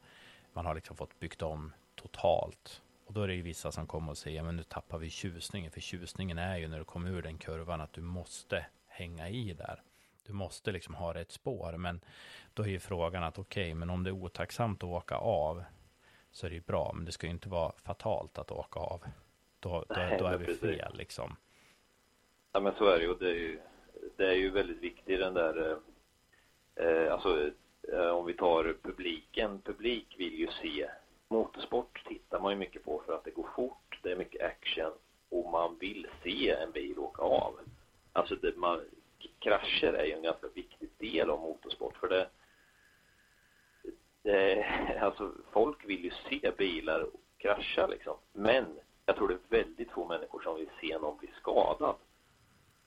[0.52, 2.82] Man har liksom fått byggt om totalt.
[3.06, 5.70] Och då är det ju vissa som kommer och säger, men nu tappar vi tjusningen,
[5.70, 9.52] för tjusningen är ju när du kommer ur den kurvan att du måste hänga i
[9.52, 9.82] där.
[10.26, 12.00] Du måste liksom ha rätt spår, men
[12.54, 15.64] då är ju frågan att okej, okay, men om det är otacksamt att åka av
[16.30, 19.04] så är det ju bra, men det ska ju inte vara fatalt att åka av.
[19.60, 21.36] Då, då, Nej, då är vi fel liksom.
[22.52, 23.14] Ja, men så är det ju.
[23.14, 23.60] Det är ju,
[24.16, 25.78] det är ju väldigt viktigt den där,
[26.74, 27.50] eh, alltså
[27.92, 29.62] eh, om vi tar publiken.
[29.62, 30.88] Publik vill ju se
[31.28, 34.92] motorsport tittar man ju mycket på för att det går fort, det är mycket action
[35.28, 37.58] och man vill se en bil åka av.
[38.12, 38.80] Alltså det, man,
[39.38, 42.28] krascher är ju en ganska viktig del av motorsport för det,
[44.22, 44.64] det
[45.00, 47.06] alltså folk vill ju se bilar
[47.38, 48.16] krascha liksom.
[48.32, 48.66] Men
[49.06, 51.94] jag tror det är väldigt få människor som vill se någon bli skadad.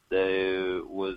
[0.07, 1.13] Det är, och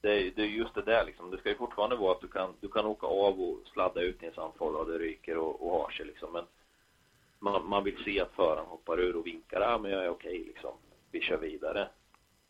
[0.00, 1.30] det är, det är just det där liksom.
[1.30, 4.22] Det ska ju fortfarande vara att du kan, du kan åka av och sladda ut
[4.22, 6.32] i en sandfålla och det ryker och, och har sig liksom.
[6.32, 6.44] Men
[7.38, 9.60] man, man vill se att föraren hoppar ur och vinkar.
[9.60, 10.74] Ja, ah, men jag är okej liksom.
[11.10, 11.88] Vi kör vidare.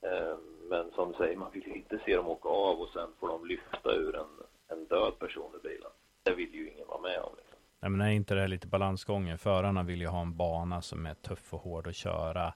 [0.00, 3.08] Um, men som du säger, man vill ju inte se dem åka av och sen
[3.20, 5.90] får de lyfta ur en, en död person ur bilen.
[6.22, 7.32] Det vill ju ingen vara med om.
[7.36, 7.58] Liksom.
[7.80, 9.38] Nej, men är inte det lite balansgången?
[9.38, 12.54] Förarna vill ju ha en bana som är tuff och hård att köra.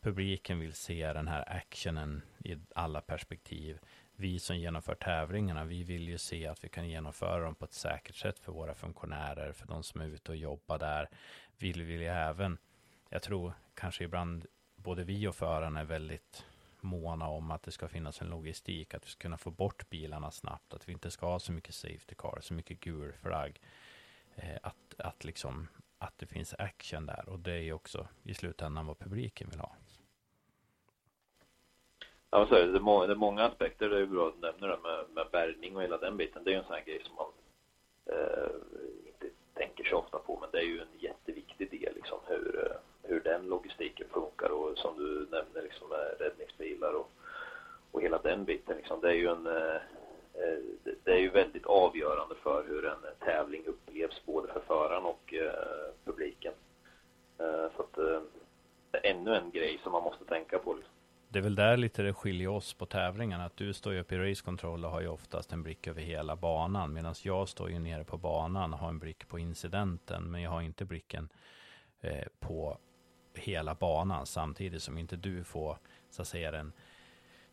[0.00, 3.78] Publiken vill se den här actionen i alla perspektiv.
[4.16, 7.72] Vi som genomför tävlingarna, vi vill ju se att vi kan genomföra dem på ett
[7.72, 11.08] säkert sätt för våra funktionärer, för de som är ute och jobbar där.
[11.58, 12.58] Vi vill ju även,
[13.08, 16.44] jag tror kanske ibland både vi och förarna är väldigt
[16.84, 20.30] måna om att det ska finnas en logistik, att vi ska kunna få bort bilarna
[20.30, 23.60] snabbt, att vi inte ska ha så mycket safety car, så mycket gul flagg.
[24.36, 25.68] Eh, att, att, liksom,
[25.98, 29.60] att det finns action där och det är ju också i slutändan vad publiken vill
[29.60, 29.76] ha.
[32.30, 32.72] Ja, så är det.
[32.72, 35.04] Det, är må, det är många aspekter, det är bra att du nämner det med,
[35.14, 36.44] med bärgning och hela den biten.
[36.44, 37.32] Det är ju en sån här grej som man
[38.06, 38.50] eh,
[39.06, 42.76] inte tänker så ofta på, men det är ju en jätteviktig del liksom hur, eh,
[43.06, 47.10] hur den logistiken funkar och som du nämner liksom med räddningsbilar och,
[47.90, 49.00] och hela den biten liksom.
[49.00, 49.74] Det är ju en eh,
[50.34, 50.58] eh,
[51.04, 55.34] det är ju väldigt avgörande för hur en tävling upplevs både för föraren och
[56.04, 56.52] publiken.
[57.76, 57.92] Så att
[58.90, 60.74] det är ännu en grej som man måste tänka på.
[60.74, 60.92] Liksom.
[61.28, 63.44] Det är väl där lite det skiljer oss på tävlingarna.
[63.44, 66.02] Att du står ju uppe i race control och har ju oftast en blick över
[66.02, 66.92] hela banan.
[66.92, 70.30] Medan jag står ju nere på banan och har en blick på incidenten.
[70.30, 71.28] Men jag har inte blicken
[72.40, 72.78] på
[73.38, 75.78] hela banan samtidigt som inte du får
[76.10, 76.72] så att säga den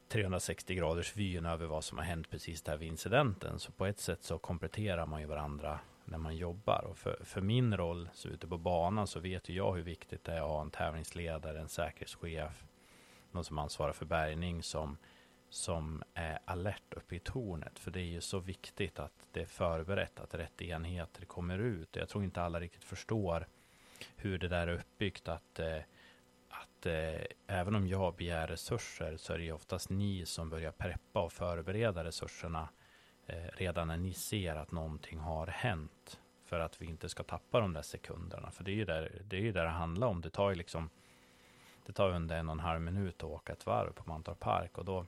[0.07, 3.59] 360 graders vyn över vad som har hänt precis där vid incidenten.
[3.59, 6.85] Så på ett sätt så kompletterar man ju varandra när man jobbar.
[6.89, 10.23] Och för, för min roll så ute på banan så vet ju jag hur viktigt
[10.23, 12.63] det är att ha en tävlingsledare, en säkerhetschef,
[13.31, 14.97] någon som ansvarar för bärgning som,
[15.49, 17.79] som är alert uppe i tornet.
[17.79, 21.95] För det är ju så viktigt att det är förberett, att rätt enheter kommer ut.
[21.95, 23.47] Jag tror inte alla riktigt förstår
[24.15, 25.27] hur det där är uppbyggt.
[25.27, 25.77] Att, eh,
[26.49, 31.21] att eh, även om jag begär resurser så är det oftast ni som börjar preppa
[31.21, 32.69] och förbereda resurserna
[33.27, 36.19] eh, redan när ni ser att någonting har hänt.
[36.45, 38.51] För att vi inte ska tappa de där sekunderna.
[38.51, 40.21] För det är ju där det, är ju där det handlar om.
[40.21, 40.89] Det tar ju liksom
[41.85, 44.77] det tar under en och en halv minut att åka ett varv på Mantorp Park
[44.77, 45.05] och då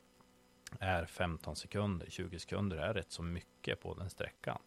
[0.80, 4.60] är 15 sekunder, 20 sekunder är rätt så mycket på den sträckan.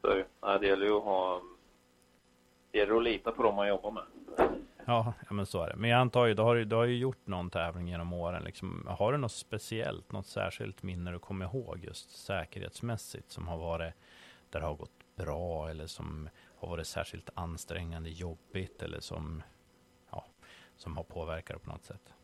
[0.00, 1.42] Så, ja, det gäller ju att ha
[2.70, 4.04] det gäller att lita på dem man jobbar med.
[4.84, 5.76] Ja, men så är det.
[5.76, 8.44] Men jag antar ju, du har, du har ju gjort någon tävling genom åren.
[8.44, 13.58] Liksom, har du något speciellt, något särskilt minne du kommer ihåg just säkerhetsmässigt som har
[13.58, 13.94] varit
[14.50, 19.42] där det har gått bra eller som har varit särskilt ansträngande, jobbigt eller som,
[20.10, 20.24] ja,
[20.76, 22.14] som har påverkat på något sätt?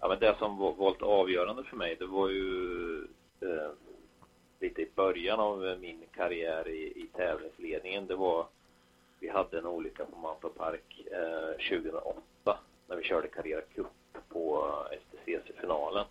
[0.00, 2.96] Ja, men det som var, var avgörande för mig, det var ju
[3.40, 3.70] eh,
[4.64, 8.06] lite i början av min karriär i, i tävlingsledningen.
[8.06, 8.46] Det var
[9.20, 13.86] vi hade en olycka på Mantorp Park eh, 2008 när vi körde Carrera Cup
[14.28, 16.04] på STCC-finalen.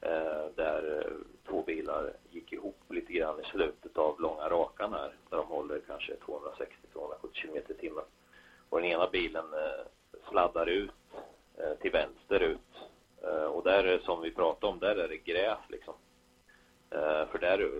[0.00, 1.12] Eh, där eh,
[1.48, 5.80] två bilar gick ihop lite grann i slutet av långa rakan här där de håller
[5.86, 8.04] kanske 260-270 km i timmen.
[8.68, 10.90] Och den ena bilen eh, sladdar ut
[11.56, 12.72] eh, till vänster ut.
[13.22, 15.94] Eh, och där eh, som vi pratade om, där är det gräs liksom.
[16.94, 17.70] Eh, för där,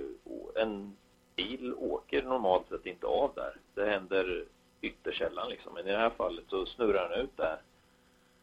[0.54, 0.96] en
[1.36, 3.56] bil åker normalt sett inte av där.
[3.74, 4.44] Det händer
[4.80, 5.74] yttersällan liksom.
[5.74, 7.60] Men i det här fallet så snurrar den ut där.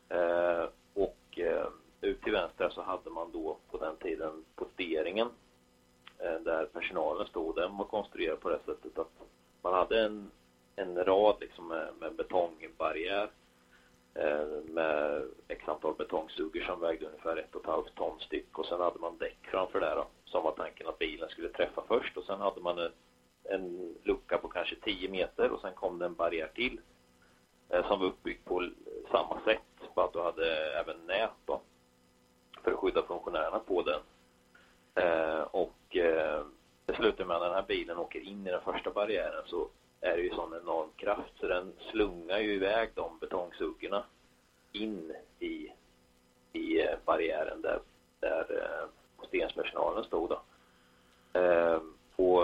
[0.10, 1.68] Eh, och eh,
[2.02, 5.30] ut till vänster så hade man då på den tiden posteringen
[6.44, 7.56] där personalen stod.
[7.56, 9.12] Den var konstruerad på det sättet att
[9.62, 10.32] man hade en,
[10.76, 13.30] en rad liksom med, med betongbarriär
[14.66, 18.82] med x antal betongsuger som vägde ungefär ett och ett halvt ton styck och sen
[18.82, 22.18] hade man däck framför där då, som var tanken att bilen skulle träffa först.
[22.18, 22.92] Och sen hade man en,
[23.44, 26.82] en lucka på kanske 10 meter och sen kom det en barriär till
[27.70, 28.70] eh, som var uppbyggd på
[29.12, 29.62] samma sätt.
[29.96, 31.62] Bara att du hade även nät då
[32.64, 34.02] för att skydda funktionärerna på den.
[34.96, 36.46] Eh, och eh,
[36.86, 39.68] det slutar med att den här bilen åker in i den första barriären så
[40.02, 41.34] är det ju sån enorm kraft.
[41.40, 44.04] Så den slungar ju iväg de betongsuggorna
[44.72, 45.72] in i,
[46.54, 47.80] i eh, barriären där,
[48.20, 49.01] där eh,
[49.34, 50.42] eh, stod då.
[51.40, 51.80] Eh,
[52.16, 52.42] på,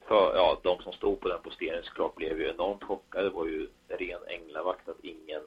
[0.00, 3.24] för, ja, de som stod på den posteringen såklart blev ju enormt chockade.
[3.24, 5.42] Det var ju ren änglavakt att ingen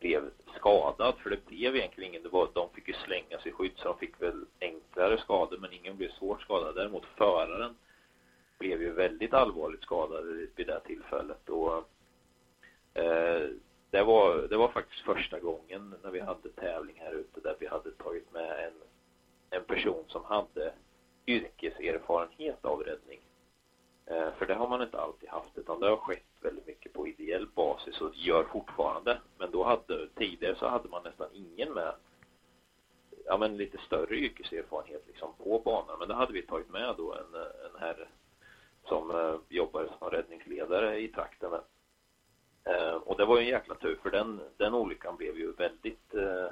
[0.00, 1.14] blev skadad.
[1.18, 2.22] För det blev egentligen ingen.
[2.22, 5.58] Det var, de fick ju slänga sig i skydd så de fick väl enklare skador
[5.58, 6.74] men ingen blev svårt skadad.
[6.74, 7.76] Däremot föraren
[8.58, 10.24] blev ju väldigt allvarligt skadad
[10.56, 11.48] vid det tillfället.
[11.48, 11.88] Och,
[12.94, 13.50] eh,
[13.96, 17.66] det, var, det var faktiskt första gången när vi hade tävling här ute där vi
[17.66, 18.72] hade tagit med en,
[19.58, 20.72] en person som hade
[21.26, 23.20] yrkeserfarenhet av räddning.
[24.06, 27.08] Eh, för det har man inte alltid haft utan det har skett väldigt mycket på
[27.08, 29.18] ideell basis och gör fortfarande.
[29.38, 31.94] Men då hade, tidigare så hade man nästan ingen med
[33.24, 35.98] ja, men lite större yrkeserfarenhet liksom på banan.
[35.98, 38.08] Men det hade vi tagit med då en, en herre
[38.88, 41.50] som eh, jobbade som räddningsledare i trakten.
[42.66, 46.14] Eh, och det var ju en jäkla tur för den, den olyckan blev ju väldigt
[46.14, 46.50] eh,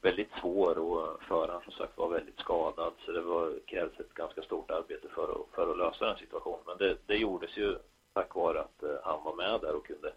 [0.00, 4.42] väldigt svår och föraren som sagt var väldigt skadad så det var, krävs ett ganska
[4.42, 6.64] stort arbete för att, för att lösa den situationen.
[6.66, 7.78] Men det, det gjordes ju
[8.12, 10.12] tack vare att eh, han var med där och kunde,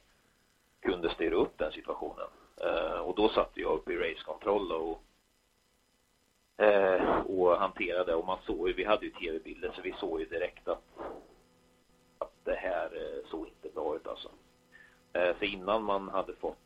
[0.82, 2.28] kunde styra upp den situationen.
[2.58, 5.04] Eh, och då satt jag upp i racekontroll och
[6.66, 10.26] eh, och hanterade och man såg ju, vi hade ju tv-bilder så vi såg ju
[10.26, 10.84] direkt att
[12.44, 14.30] det här eh, såg inte bra ut alltså.
[15.14, 16.58] Eh, så innan man hade fått,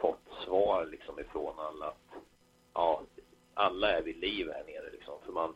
[0.00, 2.22] fått svar liksom ifrån alla att
[2.74, 3.02] ja,
[3.54, 5.14] alla är vid liv här nere liksom.
[5.24, 5.54] För man,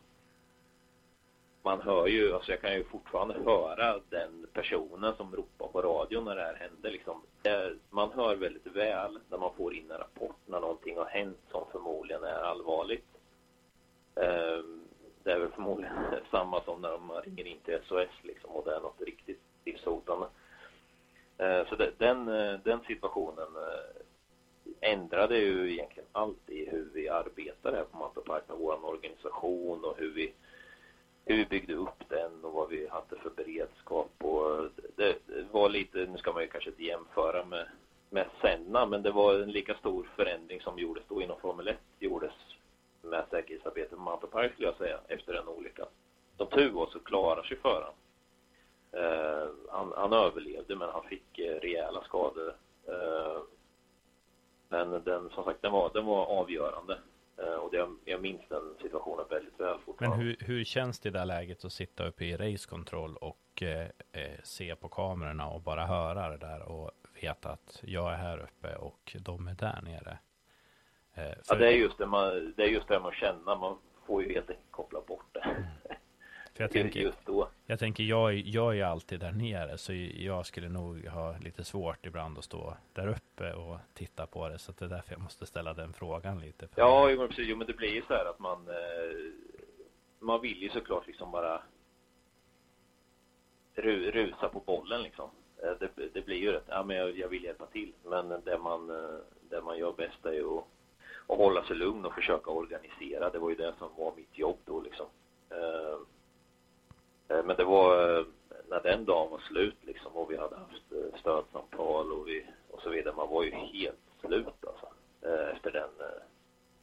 [1.62, 6.24] man hör ju, alltså jag kan ju fortfarande höra den personen som ropar på radion
[6.24, 7.22] när det här händer liksom.
[7.42, 11.38] Eh, man hör väldigt väl när man får in en rapport när någonting har hänt
[11.50, 13.06] som förmodligen är allvarligt.
[14.14, 14.64] Eh,
[15.22, 15.96] det är väl förmodligen
[16.30, 20.26] samma som när de ringer in till SOS liksom och det är något riktigt livshotande.
[20.26, 20.45] Mm.
[21.38, 27.72] Eh, så den, eh, den situationen eh, ändrade ju egentligen allt i hur vi arbetar
[27.72, 30.32] här på Mantorp med vår organisation och hur vi,
[31.24, 35.16] hur vi byggde upp den och vad vi hade för beredskap och det,
[35.50, 37.66] var lite, nu ska man ju kanske inte jämföra med,
[38.10, 41.76] med Senna men det var en lika stor förändring som gjordes då inom Formel 1
[41.98, 42.32] gjordes
[43.02, 45.86] med säkerhetsarbetet på Manta Park skulle jag säga efter den olyckan.
[46.36, 47.94] Som tur var så klarar sig föraren.
[48.92, 52.54] Eh, han, han, överlevde men han fick eh, rejäla skador.
[52.88, 53.38] Eh,
[54.68, 56.98] men den, som sagt, den var, den var avgörande.
[57.60, 60.16] Och det, jag minns den situationen väldigt väl fortfarande.
[60.16, 63.62] Men hur, hur känns det i det här läget att sitta uppe i racekontroll och
[63.62, 63.88] eh,
[64.42, 66.90] se på kamerorna och bara höra det där och
[67.22, 70.18] veta att jag är här uppe och de är där nere?
[71.14, 73.56] Eh, ja, det är just det man, det är just det man känner.
[73.56, 75.25] Man får ju helt enkelt koppla bort.
[76.56, 77.48] För jag tänker, just då.
[77.66, 82.06] Jag tänker, jag, jag är alltid där nere, så jag skulle nog ha lite svårt
[82.06, 84.58] ibland att stå där uppe och titta på det.
[84.58, 86.68] Så det är därför jag måste ställa den frågan lite.
[86.74, 87.48] Ja, jo, men precis.
[87.48, 89.32] Jo, men det blir ju så här att man, eh,
[90.18, 91.62] man vill ju såklart liksom bara
[93.74, 95.30] ru, rusa på bollen liksom.
[95.62, 97.92] Eh, det, det blir ju rätt, ja men jag, jag, vill hjälpa till.
[98.04, 99.18] Men det man, eh,
[99.50, 100.64] det man gör bäst är ju att,
[101.26, 103.30] att hålla sig lugn och försöka organisera.
[103.30, 105.06] Det var ju det som var mitt jobb då liksom.
[107.28, 108.24] Eh, men det var eh,
[108.68, 112.82] när den dagen var slut liksom och vi hade haft eh, stödsamtal och, vi, och
[112.82, 113.14] så vidare.
[113.16, 114.86] Man var ju helt slut alltså.
[115.52, 115.90] Efter den,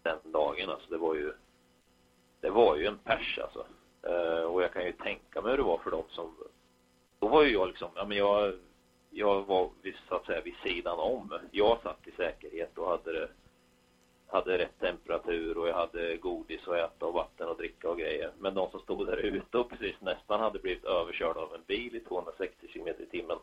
[0.04, 0.90] den dagen alltså.
[0.90, 1.34] Det var ju,
[2.42, 3.66] det var ju en pers alltså.
[4.48, 6.36] Och jag kan ju tänka mig hur det var för dem som
[7.20, 8.54] då var ju jag liksom, ja men jag,
[9.10, 9.70] jag var
[10.10, 11.40] så att säga vid sidan om.
[11.52, 13.30] Jag satt i säkerhet och hade det,
[14.28, 18.32] hade rätt temperatur och jag hade godis att äta och vatten och dricka och grejer.
[18.40, 21.96] Men de som stod där ute och precis nästan hade blivit överkörda av en bil
[21.96, 23.38] i 260 km i timmen.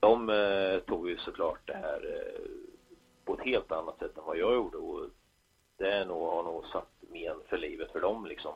[0.00, 2.50] De eh, tog ju såklart det här eh,
[3.24, 5.06] på ett helt annat sätt än vad jag gjorde och
[5.76, 8.54] det är nog, har nog satt men för livet för dem liksom.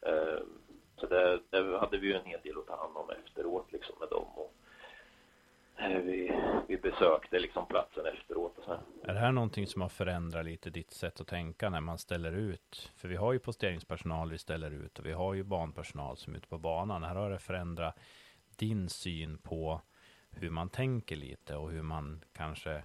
[0.00, 0.40] Eh,
[0.96, 3.94] så det, det, hade vi ju en hel del att ta hand om efteråt liksom
[4.00, 4.26] med dem.
[4.34, 4.54] Och,
[5.80, 6.32] Eh, vi,
[6.68, 8.72] vi besökte liksom platsen efteråt och så.
[9.02, 12.32] Är det här någonting som har förändrat lite ditt sätt att tänka när man ställer
[12.32, 12.92] ut?
[12.96, 16.38] För vi har ju posteringspersonal vi ställer ut och vi har ju banpersonal som är
[16.38, 17.02] ute på banan.
[17.02, 17.98] Här har det förändrat
[18.56, 19.80] din syn på
[20.30, 22.82] hur man tänker lite och hur man kanske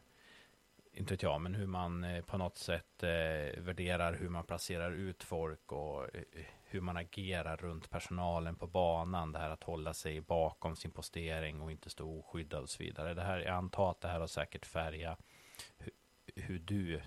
[0.96, 4.91] inte vet jag, men hur man eh, på något sätt eh, värderar hur man placerar
[4.91, 9.32] ut folk och eh, hur man agerar runt personalen på banan.
[9.32, 13.14] Det här att hålla sig bakom sin postering och inte stå oskyddad och så vidare.
[13.14, 15.20] Det här, jag antar att det här har säkert färgat
[15.78, 15.93] hur,
[16.36, 17.02] hur du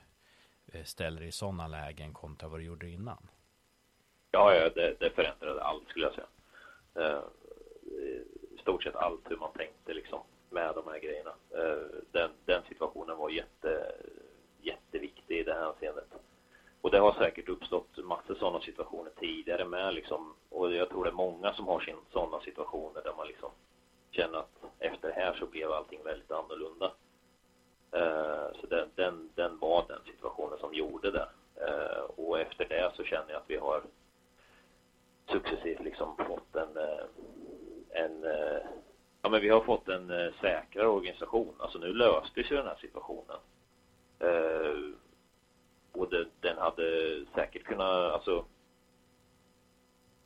[0.73, 3.29] eh, ställer dig i sådana lägen kontra vad du gjorde innan.
[4.31, 6.27] Ja, ja det, det förändrade allt skulle jag säga.
[6.95, 7.23] Eh,
[8.51, 10.21] I stort sett allt hur man tänkte liksom
[10.51, 11.33] med de här grejerna.
[11.51, 13.93] Eh, den, den situationen var jätte,
[14.61, 16.09] jätteviktig i det här avseendet.
[16.81, 20.35] Och det har säkert uppstått massor sådana situationer tidigare med liksom.
[20.51, 23.51] Och jag tror det är många som har sin sådana situationer där man liksom
[24.11, 26.93] känner att efter det här så blev allting väldigt annorlunda.
[27.93, 31.29] Eh, så den, den, den var den situationen som gjorde det.
[31.55, 33.83] Eh, och efter det så känner jag att vi har
[35.31, 36.79] successivt liksom fått en,
[37.91, 38.25] en
[39.23, 41.55] ja men vi har fått en säkrare organisation.
[41.59, 43.39] Alltså nu löstes ju den här situationen
[45.99, 46.85] och det, den hade
[47.35, 48.45] säkert kunnat, alltså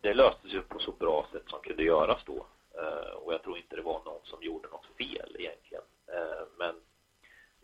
[0.01, 2.47] det löstes ju på så bra sätt som kunde göras då.
[2.79, 5.85] Uh, och jag tror inte det var någon som gjorde något fel egentligen.
[6.09, 6.75] Uh, men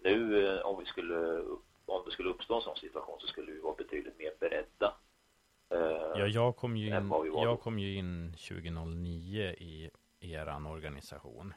[0.03, 1.43] nu uh, om vi skulle
[1.87, 4.95] om det skulle uppstå en sån situation så skulle vi vara betydligt mer beredda.
[6.15, 9.91] ja, jag kom ju in, jag kom ju in 2009 i
[10.21, 11.55] eran organisation.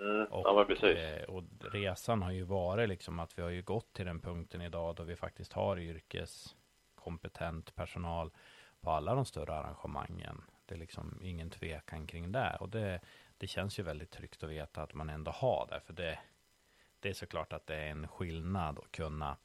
[0.00, 0.98] Mm, och, ja, precis.
[0.98, 4.60] Eh, och resan har ju varit liksom att vi har ju gått till den punkten
[4.62, 8.30] idag då vi faktiskt har yrkeskompetent personal
[8.80, 10.42] på alla de större arrangemangen.
[10.66, 12.56] Det är liksom ingen tvekan kring det.
[12.60, 13.00] Och det,
[13.38, 15.80] det känns ju väldigt tryggt att veta att man ändå har det.
[15.80, 16.18] För det,
[17.00, 19.36] det är såklart att det är en skillnad att kunna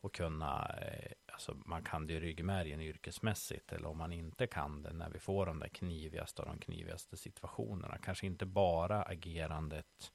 [0.00, 4.82] och kunna, eh, alltså man kan det i ryggmärgen yrkesmässigt eller om man inte kan
[4.82, 7.98] det när vi får de där knivigaste av de knivigaste situationerna.
[7.98, 10.12] Kanske inte bara agerandet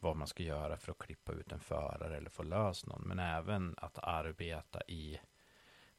[0.00, 3.18] vad man ska göra för att klippa ut en förare eller få lös någon, men
[3.18, 5.20] även att arbeta i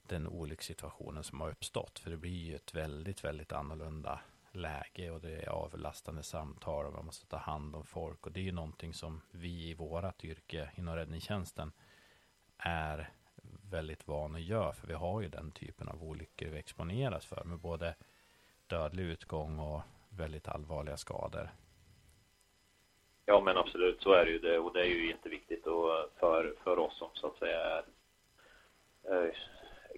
[0.07, 1.99] den olyckssituationen som har uppstått.
[1.99, 4.19] För det blir ju ett väldigt, väldigt annorlunda
[4.51, 8.39] läge och det är avlastande samtal och man måste ta hand om folk och det
[8.39, 11.71] är ju någonting som vi i vårat yrke inom räddningstjänsten
[12.57, 13.11] är
[13.75, 14.73] väldigt van att göra.
[14.73, 17.95] För vi har ju den typen av olyckor vi exponeras för med både
[18.67, 21.49] dödlig utgång och väldigt allvarliga skador.
[23.25, 26.55] Ja men absolut så är det ju det och det är ju jätteviktigt och för,
[26.63, 27.83] för oss som så att säga är,
[29.03, 29.33] är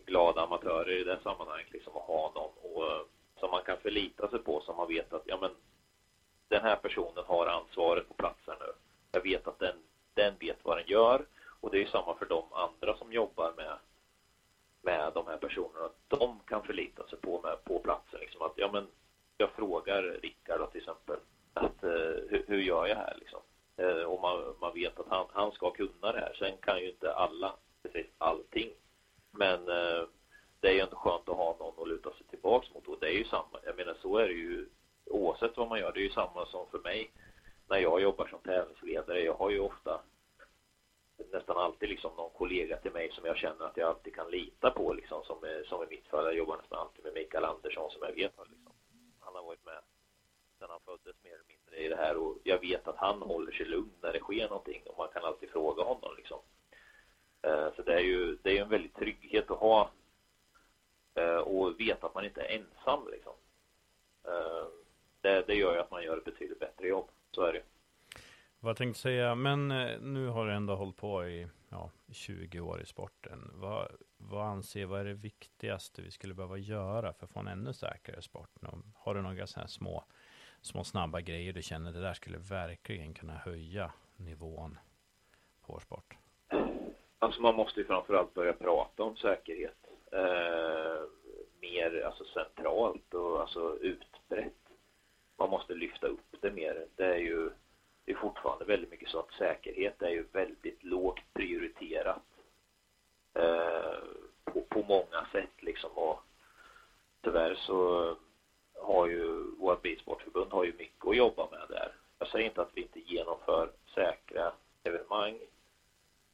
[0.05, 3.07] glada amatörer i det sammanhanget liksom att ha någon och,
[3.39, 5.51] som man kan förlita sig på som man vet att ja men
[6.47, 8.71] den här personen har ansvaret på platsen nu.
[9.11, 9.75] Jag vet att den,
[10.13, 11.25] den vet vad den gör
[11.61, 13.77] och det är samma för de andra som jobbar med,
[14.81, 15.89] med de här personerna.
[16.07, 18.19] De kan förlita sig på, med, på platsen.
[18.19, 18.87] Liksom att, ja, men
[19.37, 21.17] jag frågar Rickard till exempel
[21.53, 21.89] att eh,
[22.29, 23.39] hur, hur, gör jag här liksom?
[23.77, 26.33] Eh, och man, man vet att han, han ska kunna det här.
[26.39, 27.53] Sen kan ju inte alla
[27.83, 28.69] precis allting.
[29.31, 30.07] Men eh,
[30.59, 32.87] det är ju ändå skönt att ha någon att luta sig tillbaks mot.
[32.87, 34.69] Och det är ju samma, jag menar så är det ju
[35.05, 35.91] oavsett vad man gör.
[35.91, 37.11] Det är ju samma som för mig
[37.69, 39.21] när jag jobbar som tävlingsledare.
[39.21, 40.01] Jag har ju ofta
[41.31, 44.71] nästan alltid liksom någon kollega till mig som jag känner att jag alltid kan lita
[44.71, 46.25] på liksom som, som i mitt fall.
[46.25, 48.73] Jag jobbar nästan alltid med Mikael Andersson som jag vet har liksom,
[49.19, 49.81] han har varit med
[50.59, 53.51] sedan han föddes mer eller mindre i det här och jag vet att han håller
[53.51, 56.39] sig lugn när det sker någonting och man kan alltid fråga honom liksom.
[57.41, 59.89] Eh, så det är ju det är en väldig trygghet att ha
[61.15, 63.33] eh, och veta att man inte är ensam liksom.
[64.23, 64.67] Eh,
[65.21, 67.09] det, det gör ju att man gör ett betydligt bättre jobb.
[67.31, 67.63] Så är det.
[68.67, 72.59] Vad jag tänkte säga, men eh, nu har du ändå hållit på i ja, 20
[72.59, 73.51] år i sporten.
[73.53, 73.87] Vad,
[74.17, 77.73] vad anser, vad är det viktigaste vi skulle behöva göra för att få en ännu
[77.73, 78.49] säkrare sport?
[78.95, 80.03] Har du några sådana här små,
[80.61, 84.77] små snabba grejer du känner det där skulle verkligen kunna höja nivån
[85.65, 86.17] på vår sport?
[87.19, 89.77] Alltså man måste ju framförallt börja prata om säkerhet
[90.11, 91.01] eh,
[91.61, 94.53] mer alltså centralt och alltså utbrett.
[95.37, 96.85] Man måste lyfta upp det mer.
[96.95, 97.49] Det är ju
[98.07, 102.23] det är fortfarande väldigt mycket så att säkerhet är ju väldigt lågt prioriterat
[103.33, 103.99] eh,
[104.43, 106.19] på, på många sätt liksom och
[107.21, 108.15] tyvärr så
[108.75, 111.91] har ju vårt bilsportförbund har ju mycket att jobba med där.
[112.19, 114.51] Jag säger inte att vi inte genomför säkra
[114.83, 115.39] evenemang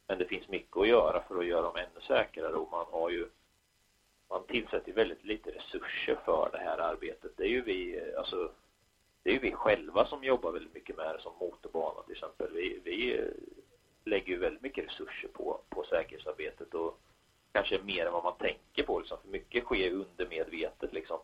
[0.06, 3.10] men det finns mycket att göra för att göra dem ännu säkrare och man har
[3.10, 3.28] ju
[4.28, 7.32] man tillsätter väldigt lite resurser för det här arbetet.
[7.36, 8.50] Det är ju vi, alltså
[9.24, 12.52] det är ju vi själva som jobbar väldigt mycket med det som motorbana till exempel.
[12.52, 13.24] Vi, vi eh,
[14.04, 17.00] lägger ju väldigt mycket resurser på, på säkerhetsarbetet och
[17.52, 19.18] kanske mer än vad man tänker på liksom.
[19.22, 21.18] För mycket sker undermedvetet liksom.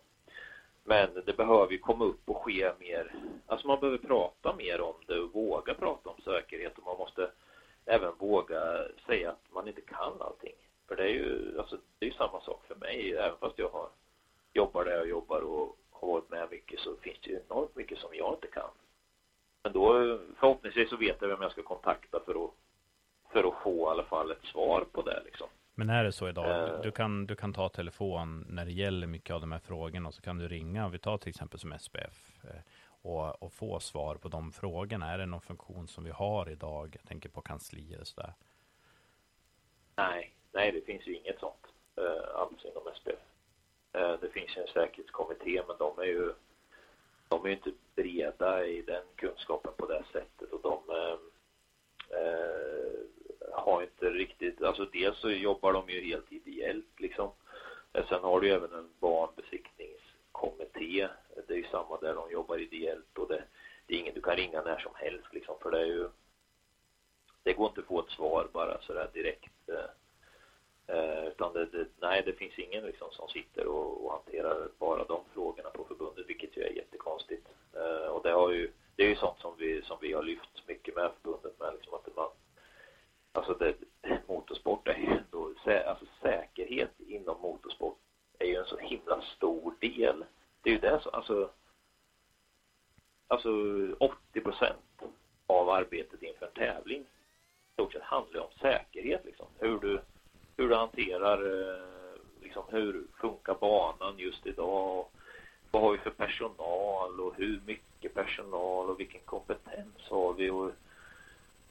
[0.85, 3.15] Men det behöver ju komma upp och ske mer,
[3.47, 7.31] alltså man behöver prata mer om det och våga prata om säkerhet och man måste
[7.85, 10.55] även våga säga att man inte kan allting.
[10.89, 13.69] För det är ju, alltså, det är ju samma sak för mig, även fast jag
[13.69, 13.89] har,
[14.53, 17.99] jobbar där jag jobbar och har varit med mycket så finns det ju enormt mycket
[17.99, 18.71] som jag inte kan.
[19.63, 22.51] Men då förhoppningsvis så vet jag vem jag ska kontakta för att,
[23.33, 25.49] för att få i alla fall ett svar på det liksom.
[25.75, 26.75] Men är det så idag?
[26.75, 30.09] Uh, du, kan, du kan ta telefon när det gäller mycket av de här frågorna
[30.09, 30.89] och så kan du ringa.
[30.89, 32.61] Vi tar till exempel som SPF eh,
[33.03, 35.13] och, och få svar på de frågorna.
[35.13, 36.97] Är det någon funktion som vi har idag?
[37.01, 38.35] Jag tänker på kanslier och sådär.
[39.97, 41.67] Nej, nej det finns ju inget sånt
[42.01, 43.30] uh, alls inom SPF.
[43.93, 46.33] Eh, det finns en säkerhetskommitté men de är ju
[47.29, 51.19] de är inte breda i den kunskapen på det sättet och de eh,
[52.21, 53.01] eh,
[53.53, 57.31] har inte riktigt, alltså dels så jobbar de ju helt ideellt liksom.
[58.09, 61.09] Sen har du ju även en barnbesiktningskommitté.
[61.47, 63.45] Det är ju samma där de jobbar ideellt och det,
[63.87, 66.09] det är ingen du kan ringa när som helst liksom för det är ju
[67.43, 69.69] det går inte att få ett svar bara sådär direkt.
[69.69, 69.91] Eh,
[70.93, 75.05] Eh, utan det, det, nej, det finns ingen liksom som sitter och, och hanterar bara
[75.05, 77.47] de frågorna på förbundet, vilket ju är jättekonstigt.
[77.73, 80.63] Eh, och det har ju, det är ju sånt som vi, som vi har lyft
[80.67, 82.29] mycket med förbundet med, liksom att man
[83.33, 83.75] Alltså det,
[84.29, 85.55] motorsport är ju ändå,
[85.87, 87.99] alltså säkerhet inom motorsport
[88.39, 90.25] är ju en så himla stor del.
[90.63, 91.51] Det är ju det som, alltså,
[93.29, 93.51] alltså
[93.99, 95.03] 80 procent
[95.47, 97.07] av arbetet inför en tävling
[97.73, 99.47] stort sett handlar om säkerhet liksom.
[99.59, 100.01] Hur du,
[100.61, 101.81] hur du hanterar, eh,
[102.43, 105.07] liksom hur funkar banan just idag
[105.71, 110.71] vad har vi för personal och hur mycket personal och vilken kompetens har vi och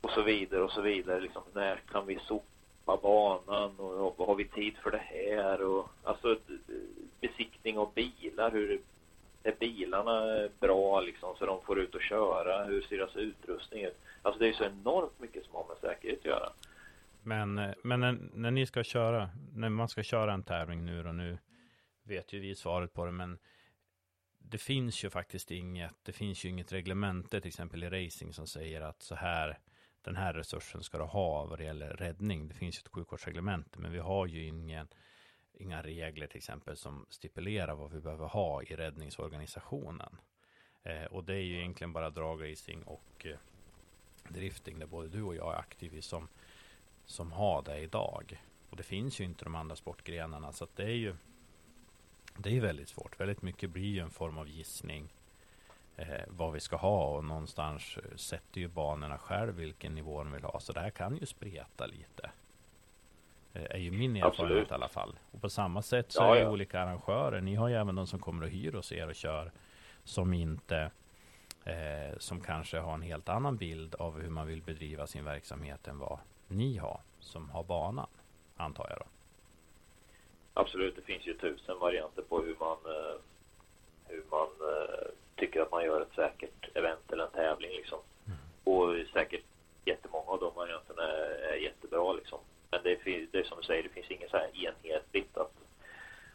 [0.01, 1.19] och så vidare och så vidare.
[1.19, 5.61] Liksom, när kan vi sopa banan och, och har vi tid för det här?
[5.61, 6.37] Och, alltså
[7.21, 8.51] besiktning av bilar.
[8.51, 8.81] Hur
[9.43, 12.63] är bilarna bra liksom så de får ut och köra?
[12.63, 13.97] Hur ser deras utrustning ut?
[14.21, 16.49] Alltså det är så enormt mycket som har med säkerhet att göra.
[17.23, 21.07] Men, eh, men när, när ni ska köra, när man ska köra en tävling nu
[21.07, 21.37] och nu
[22.03, 23.39] vet ju vi svaret på det, men
[24.39, 28.47] det finns ju faktiskt inget, det finns ju inget reglemente till exempel i racing som
[28.47, 29.59] säger att så här
[30.01, 32.47] den här resursen ska du ha vad det gäller räddning.
[32.47, 34.87] Det finns ju ett sjukvårdsreglemente, men vi har ju ingen,
[35.53, 40.17] inga regler till exempel som stipulerar vad vi behöver ha i räddningsorganisationen.
[40.83, 43.37] Eh, och det är ju egentligen bara dragracing och eh,
[44.29, 46.27] drifting där både du och jag är aktiva som,
[47.09, 48.43] som har det idag.
[48.69, 51.15] Och det finns ju inte de andra sportgrenarna så det är ju
[52.37, 53.19] det är väldigt svårt.
[53.19, 55.13] Väldigt mycket blir ju en form av gissning
[55.95, 60.43] eh, vad vi ska ha och någonstans sätter ju banorna själv vilken nivå de vill
[60.43, 60.59] ha.
[60.59, 62.31] Så det här kan ju spreta lite.
[63.53, 64.71] Eh, är ju min erfarenhet Absolut.
[64.71, 65.19] i alla fall.
[65.31, 66.49] Och på samma sätt så ja, är det ja.
[66.49, 67.41] olika arrangörer.
[67.41, 69.51] Ni har ju även de som kommer och hyr hos er och kör
[70.03, 70.91] som inte
[71.63, 75.87] eh, som kanske har en helt annan bild av hur man vill bedriva sin verksamhet
[75.87, 76.19] än vad
[76.49, 78.07] ni har som har banan,
[78.57, 79.05] antar jag då.
[80.53, 83.19] Absolut, det finns ju tusen varianter på hur man eh,
[84.09, 87.99] hur man eh, tycker att man gör ett säkert event eller en tävling liksom.
[88.25, 88.37] Mm.
[88.63, 89.43] Och säkert
[89.85, 92.39] jättemånga av de varianterna är, jättebra liksom.
[92.71, 95.53] Men det, finns, det är som du säger, det finns inget så här enhetligt att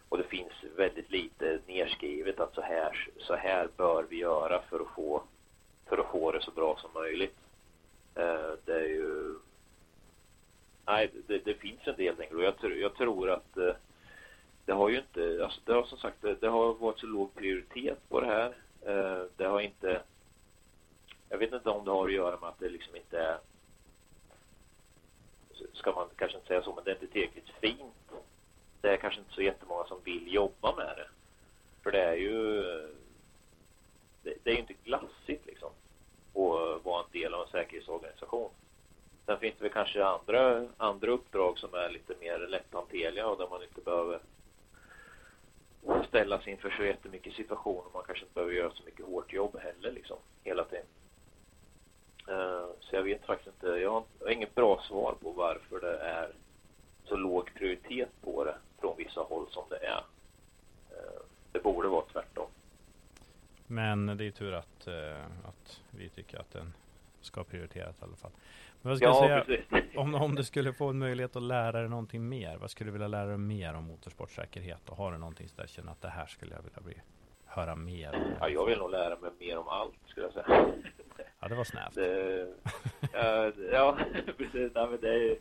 [0.08, 4.80] och det finns väldigt lite nedskrivet att så här, så här bör vi göra för
[4.80, 5.22] att få
[5.86, 7.36] för att få det så bra som möjligt.
[8.14, 9.34] Eh, det är ju
[10.86, 13.74] nej, det, det finns inte helt enkelt och jag, jag tror att eh,
[14.64, 17.34] det har ju inte, alltså det har som sagt, det, det har varit så låg
[17.34, 18.54] prioritet på det här.
[18.86, 20.02] Eh, det har inte,
[21.28, 23.38] jag vet inte om det har att göra med att det liksom inte är,
[25.72, 28.12] ska man kanske inte säga så, men det är inte tillräckligt fint.
[28.80, 31.08] Det är kanske inte så jättemånga som vill jobba med det.
[31.82, 32.62] För det är ju,
[34.22, 35.70] det, det är ju inte glassigt liksom
[36.34, 38.50] att vara en del av en säkerhetsorganisation.
[39.26, 43.48] Sen finns det väl kanske andra, andra uppdrag som är lite mer lätthanterliga och där
[43.48, 44.20] man inte behöver
[46.08, 47.90] ställas inför så jättemycket situationer.
[47.94, 50.86] Man kanske inte behöver göra så mycket hårt jobb heller liksom hela tiden.
[52.28, 53.66] Eh, så jag vet faktiskt inte.
[53.66, 56.32] Jag har, inget bra svar på varför det är
[57.04, 60.04] så låg prioritet på det från vissa håll som det är.
[60.90, 61.20] Eh,
[61.52, 62.46] det borde vara tvärtom.
[63.66, 66.72] Men det är tur att, eh, att vi tycker att den
[67.20, 68.30] ska prioriteras i alla fall.
[68.84, 71.88] Vad ska ja, jag säga, om, om du skulle få en möjlighet att lära dig
[71.88, 74.88] någonting mer, vad skulle du vilja lära dig mer om motorsportsäkerhet?
[74.88, 76.94] Och har du någonting där känner att det här skulle jag vilja bli,
[77.46, 78.34] höra mer om?
[78.40, 80.72] Ja, jag vill nog lära mig mer om allt, skulle jag säga.
[81.40, 81.96] Ja, det var snällt.
[83.12, 83.98] ja, ja,
[84.36, 84.72] precis.
[84.74, 85.36] Nej, men det är,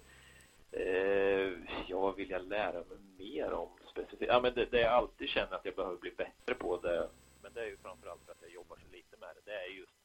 [0.72, 1.54] eh,
[1.88, 4.32] jag vill jag lära mig mer om specifikt.
[4.32, 7.10] Ja, men det, det jag alltid känner att jag behöver bli bättre på, det,
[7.42, 9.80] men det är ju framförallt för att jag jobbar så lite med det, det är
[9.80, 10.03] just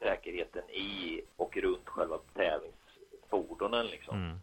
[0.00, 4.16] säkerheten i och runt själva tävlingsfordonen liksom.
[4.16, 4.38] Mm.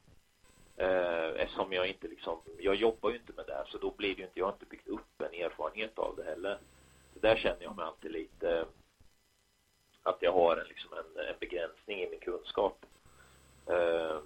[0.77, 4.15] Eh, eftersom jag inte liksom, jag jobbar ju inte med det här så då blir
[4.15, 6.57] det ju inte, jag har inte byggt upp en erfarenhet av det heller.
[7.13, 8.65] Så där känner jag mig alltid lite
[10.03, 12.85] att jag har en, liksom en, en begränsning i min kunskap.
[13.65, 14.19] Eh,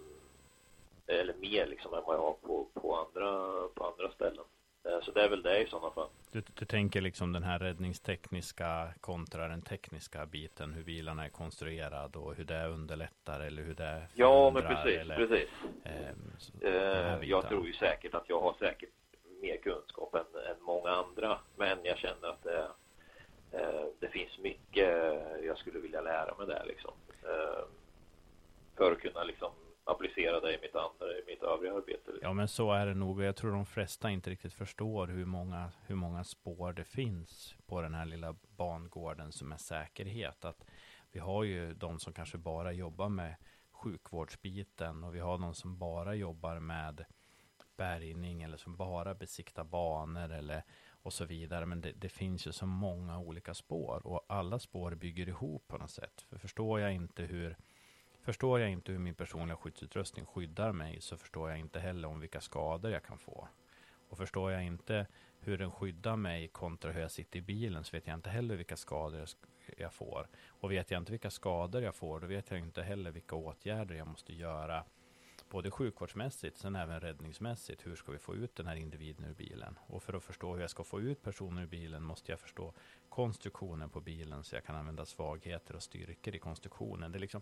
[1.08, 4.46] eller mer liksom än vad jag har på, på, andra, på andra ställen.
[4.84, 6.10] Eh, så det är väl det i sådana fall.
[6.32, 12.20] Du, du tänker liksom den här räddningstekniska kontra den tekniska biten, hur bilarna är konstruerade
[12.20, 15.50] och hur det underlättar eller hur det Ja, men precis, eller, precis.
[15.84, 18.90] Eh, eh, jag tror ju säkert att jag har säkert
[19.42, 22.68] mer kunskap än, än många andra, men jag känner att det,
[23.52, 24.90] eh, det finns mycket
[25.44, 26.94] jag skulle vilja lära mig där liksom.
[27.24, 27.64] Eh,
[28.78, 29.52] för att kunna liksom
[29.92, 32.12] applicera det i mitt, andra, i mitt övriga arbete.
[32.22, 33.18] Ja, men så är det nog.
[33.18, 37.56] Och jag tror de flesta inte riktigt förstår hur många, hur många spår det finns
[37.66, 40.46] på den här lilla bangården som är säkerhet.
[40.46, 40.66] Att
[41.12, 43.36] vi har ju de som kanske bara jobbar med
[43.72, 47.06] sjukvårdsbiten och vi har de som bara jobbar med
[47.78, 50.64] bärgning eller som bara besiktar banor eller
[51.04, 51.66] och så vidare.
[51.66, 55.78] Men det, det, finns ju så många olika spår och alla spår bygger ihop på
[55.78, 56.26] något sätt.
[56.30, 57.58] För förstår jag inte hur
[58.24, 62.19] Förstår jag inte hur min personliga skyddsutrustning skyddar mig så förstår jag inte heller om
[62.19, 63.47] vilka skador jag kan få.
[64.09, 65.07] Och förstår jag inte
[65.39, 68.55] hur den skyddar mig kontra hur jag sitter i bilen så vet jag inte heller
[68.55, 69.26] vilka skador
[69.78, 70.28] jag får.
[70.47, 73.95] Och vet jag inte vilka skador jag får då vet jag inte heller vilka åtgärder
[73.95, 74.84] jag måste göra
[75.49, 77.88] både sjukvårdsmässigt, sen även räddningsmässigt.
[77.88, 79.80] Hur ska vi få ut den här individen ur bilen?
[79.88, 82.74] Och för att förstå hur jag ska få ut personer ur bilen måste jag förstå
[83.09, 87.11] konstruktionen på bilen så jag kan använda svagheter och styrkor i konstruktionen.
[87.11, 87.41] Det är liksom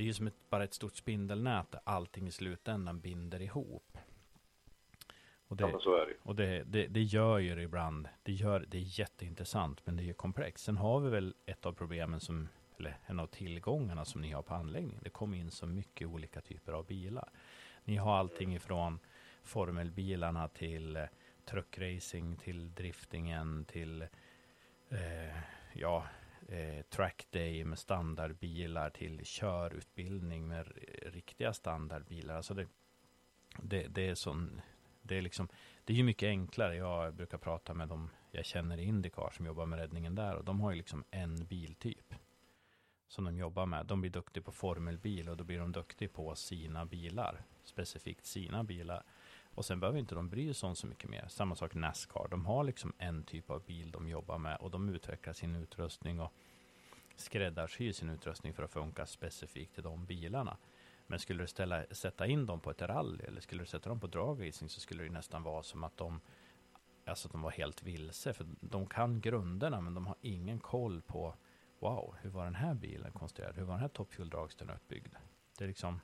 [0.00, 3.98] det är ju som ett, bara ett stort spindelnät där allting i slutändan binder ihop.
[5.48, 6.14] Och det, ja, så är det.
[6.22, 8.08] Och det, det, det, gör ju det ibland.
[8.22, 10.64] Det, gör, det är jätteintressant, men det är ju komplext.
[10.64, 12.48] Sen har vi väl ett av problemen som,
[12.78, 15.00] eller en av tillgångarna som ni har på anläggningen.
[15.04, 17.30] Det kommer in så mycket olika typer av bilar.
[17.84, 18.98] Ni har allting ifrån
[19.42, 21.04] formelbilarna till eh,
[21.44, 24.02] truckracing, till driftingen, till
[24.90, 25.36] eh,
[25.72, 26.04] ja,
[26.50, 30.72] eh, trackday med standardbilar till körutbildning med
[31.02, 32.36] riktiga standardbilar.
[32.36, 32.66] Alltså det,
[33.62, 34.60] det, det är sån,
[35.02, 35.48] det är liksom,
[35.84, 36.76] det är ju mycket enklare.
[36.76, 40.44] Jag brukar prata med dem jag känner i Indycar som jobbar med räddningen där och
[40.44, 42.14] de har ju liksom en biltyp
[43.08, 43.86] som de jobbar med.
[43.86, 48.64] De blir duktiga på formelbil och då blir de duktiga på sina bilar, specifikt sina
[48.64, 49.02] bilar.
[49.60, 51.24] Och sen behöver inte de bry sig om så mycket mer.
[51.28, 52.28] Samma sak Nascar.
[52.30, 56.20] De har liksom en typ av bil de jobbar med och de utvecklar sin utrustning
[56.20, 56.32] och
[57.16, 60.56] skräddarsyr sin utrustning för att funka specifikt till de bilarna.
[61.06, 64.00] Men skulle du ställa, sätta in dem på ett rally eller skulle du sätta dem
[64.00, 66.20] på dragracing så skulle det nästan vara som att de
[67.04, 68.32] Alltså att de var helt vilse.
[68.32, 71.34] För de kan grunderna men de har ingen koll på
[71.78, 73.56] Wow, hur var den här bilen konstruerad?
[73.56, 75.14] Hur var den här toppfuel-dragstern uppbyggd?
[75.58, 76.00] Det är liksom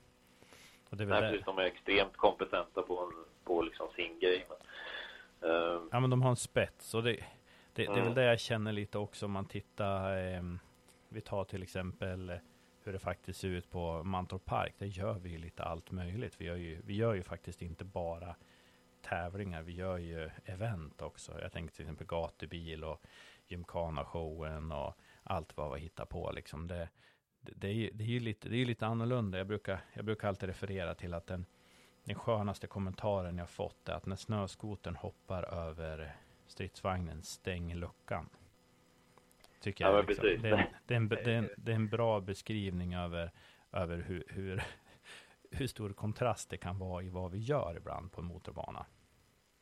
[0.90, 3.12] och det är väl Nej, precis, de är extremt kompetenta på,
[3.44, 4.46] på liksom sin grej.
[4.48, 7.22] Men, uh, ja, men de har en spets och det, det,
[7.72, 8.14] det är väl mm.
[8.14, 10.16] det jag känner lite också om man tittar.
[10.16, 10.42] Eh,
[11.08, 12.38] vi tar till exempel
[12.86, 16.40] hur det faktiskt ser ut på Mantorp Park, där gör vi ju lite allt möjligt.
[16.40, 18.36] Vi gör ju, vi gör ju faktiskt inte bara
[19.02, 21.40] tävlingar, vi gör ju event också.
[21.40, 23.02] Jag tänker till exempel gatubil och
[23.46, 26.32] gymkhana-showen och allt vad vi hittar på.
[26.32, 26.88] Liksom det,
[27.56, 29.38] det, är ju, det är ju lite, det är lite annorlunda.
[29.38, 31.46] Jag brukar, jag brukar alltid referera till att den,
[32.04, 36.16] den skönaste kommentaren jag fått är att när snöskoten hoppar över
[36.46, 38.28] stridsvagnen, stäng luckan.
[39.60, 39.94] Tycker jag.
[39.94, 40.24] Ja, liksom.
[40.24, 40.38] det, är,
[40.86, 43.30] det, är en, det, är en, det är en bra beskrivning över,
[43.72, 44.62] över hur, hur,
[45.50, 48.86] hur stor kontrast det kan vara i vad vi gör ibland på en motorbana.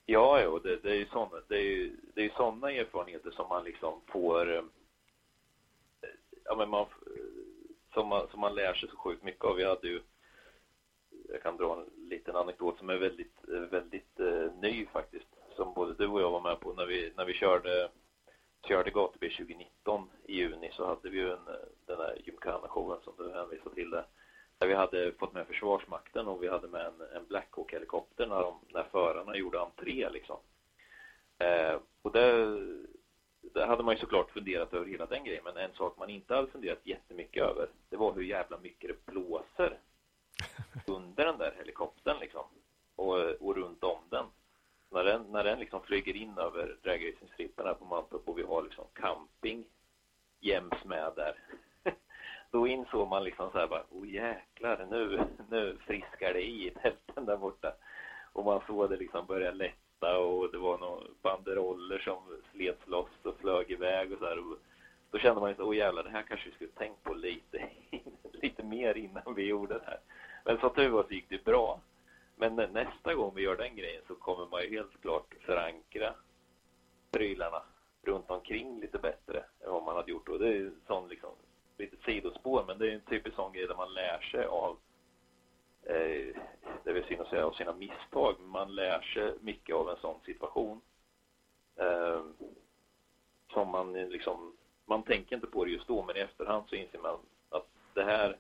[0.07, 3.65] Ja, jo, det, det är ju sådana, det är det är sådana erfarenheter som man
[3.65, 4.63] liksom får, eh,
[6.45, 6.87] ja men man,
[7.95, 9.57] som man, som man lär sig så sjukt mycket av.
[9.57, 10.01] Vi hade ju,
[11.29, 13.37] jag kan dra en liten anekdot som är väldigt,
[13.71, 17.25] väldigt eh, ny faktiskt, som både du och jag var med på när vi, när
[17.25, 17.89] vi körde,
[18.69, 23.15] körde gatubil 2019 i juni så hade vi ju en, eh, den där gymkhana-showen som
[23.19, 24.07] du hänvisade till där
[24.59, 28.55] där vi hade fått med Försvarsmakten och vi hade med en, en Black Hawk-helikopter när,
[28.69, 30.37] när förarna gjorde entré liksom.
[31.39, 32.59] Eh, och det
[33.55, 36.47] hade man ju såklart funderat över hela den grejen, men en sak man inte hade
[36.47, 39.79] funderat jättemycket över, det var hur jävla mycket det blåser
[40.87, 42.45] under den där helikoptern liksom.
[42.97, 44.27] Och, och runt om den.
[44.91, 48.63] När den, när den liksom flyger in över dragracingstrippen här på Mantorp och vi har
[48.63, 49.65] liksom camping
[50.41, 51.35] jäms med där
[52.51, 57.25] då insåg man liksom så här bara, oh jäklar, nu, nu friskar det i tälten
[57.25, 57.73] där borta.
[58.33, 59.53] Och man såg det liksom börja
[60.05, 62.19] lätta och det var några banderoller som
[62.53, 64.39] slets loss och flög iväg och så här.
[64.39, 64.59] Och
[65.11, 67.69] då kände man ju så, åh jävlar, det här kanske vi skulle tänkt på lite,
[68.33, 69.99] lite mer innan vi gjorde det här.
[70.45, 71.81] Men som tur var så gick det bra.
[72.37, 76.15] Men nästa gång vi gör den grejen så kommer man ju helt klart förankra
[77.11, 77.63] prylarna
[78.03, 80.29] runt omkring lite bättre än vad man hade gjort.
[80.29, 81.31] Och det är ju sån liksom
[81.79, 84.77] lite sidospår, men det är en typisk sån grej där man lär sig av
[85.87, 86.37] eh,
[86.85, 88.41] det vill att säga av sina misstag.
[88.41, 90.81] Man lär sig mycket av en sån situation.
[91.77, 92.23] Eh,
[93.53, 94.57] som man liksom,
[94.87, 97.19] man tänker inte på det just då, men i efterhand så inser man
[97.49, 98.37] att det här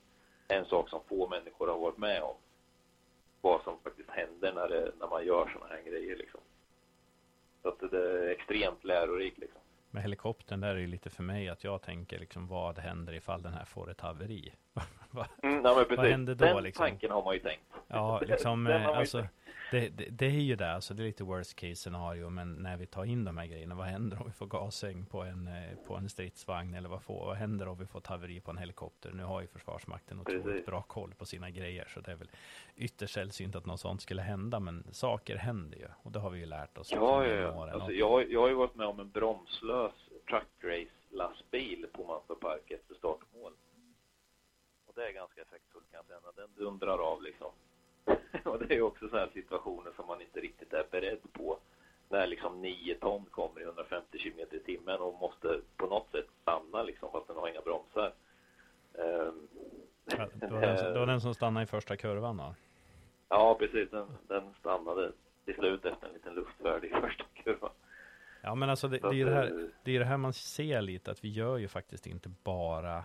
[0.49, 2.37] är en sak som få människor har varit med om.
[3.41, 6.41] Vad som faktiskt händer när, det, när man gör såna här grejer liksom.
[7.63, 9.61] Så att det är extremt lärorikt liksom
[9.95, 13.43] med helikoptern där är det lite för mig att jag tänker liksom vad händer ifall
[13.43, 14.53] den här får ett haveri?
[15.43, 16.45] mm, nej, vad händer då?
[16.45, 16.87] Den liksom?
[16.87, 17.63] tanken har man ju tänkt.
[17.89, 19.27] Ja, liksom, eh, alltså,
[19.75, 22.77] det, det, det, är ju det, alltså det är lite worst case scenario, men när
[22.77, 25.79] vi tar in de här grejerna, vad händer om vi får gasäng på en, eh,
[25.87, 28.59] på en stridsvagn eller vad, får, vad händer om vi får ett haveri på en
[28.59, 29.13] helikopter?
[29.13, 30.67] Nu har ju Försvarsmakten otroligt Precis.
[30.67, 32.31] bra koll på sina grejer, så det är väl
[32.77, 36.39] ytterst sällsynt att något sånt skulle hända, men saker händer ju och det har vi
[36.39, 36.93] ju lärt oss.
[36.93, 37.71] Ja, ja, ja.
[37.71, 39.93] Alltså, jag, jag har ju varit med om en bromslös
[40.29, 43.53] truckrace lastbil på Mantorp Park efter startmål.
[44.87, 47.53] Och det är ganska effektfullt kan jag säga, den dundrar av liksom.
[48.45, 51.59] och det är också så här situationer som man inte riktigt är beredd på.
[52.09, 56.27] När liksom 9 ton kommer i 150 km i timmen och måste på något sätt
[56.43, 58.13] stanna liksom fast den har inga bromsar.
[58.93, 59.49] Um,
[60.05, 62.55] ja, det, var den, det var den som stannade i första kurvan då?
[63.29, 63.91] Ja, precis.
[63.91, 65.13] Den, den stannade
[65.45, 67.71] till slut efter en liten luftfärd i första kurvan.
[68.43, 71.11] Ja, men alltså det, det, är det, här, det är det här man ser lite,
[71.11, 73.05] att vi gör ju faktiskt inte bara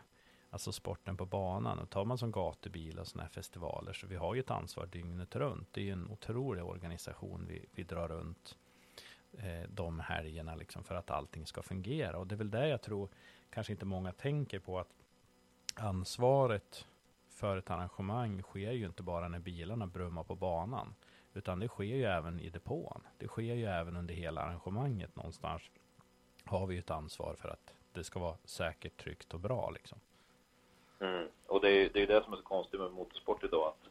[0.50, 1.80] alltså sporten på banan.
[1.80, 4.86] Och tar man som gatubil och sådana här festivaler så vi har ju ett ansvar
[4.86, 5.68] dygnet runt.
[5.74, 8.58] Det är ju en otrolig organisation vi, vi drar runt
[9.38, 12.18] eh, de helgerna liksom för att allting ska fungera.
[12.18, 13.10] Och det är väl det jag tror
[13.50, 14.94] kanske inte många tänker på att
[15.76, 16.86] ansvaret
[17.30, 20.96] för ett arrangemang sker ju inte bara när bilarna brummar på banan.
[21.34, 23.02] Utan det sker ju även i depån.
[23.18, 25.62] Det sker ju även under hela arrangemanget någonstans.
[26.46, 30.00] Har vi ett ansvar för att det ska vara säkert, tryggt och bra liksom.
[31.00, 31.28] Mm.
[31.48, 33.68] Och det är, det är det som är så konstigt med motorsport idag.
[33.68, 33.90] Att,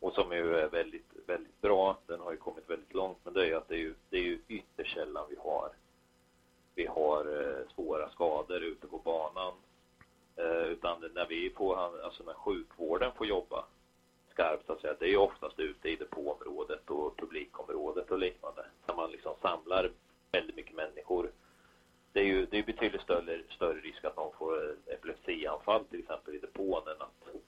[0.00, 1.98] och som ju är väldigt, väldigt bra.
[2.06, 3.18] Den har ju kommit väldigt långt.
[3.24, 5.72] Men det är ju att det är ju, det är ju ytterst sällan vi har
[6.74, 9.52] vi har eh, svåra skador ute på banan.
[10.36, 13.64] Eh, utan när vi får, alltså när sjukvården får jobba
[14.32, 18.64] skarpt så att säga, det är ju oftast ute i depåområdet och publikområdet och liknande.
[18.86, 19.90] Där man liksom samlar
[20.32, 21.30] väldigt mycket människor
[22.12, 26.34] det är ju det är betydligt större, större risk att någon får epilepsianfall till exempel
[26.34, 27.42] i depån än att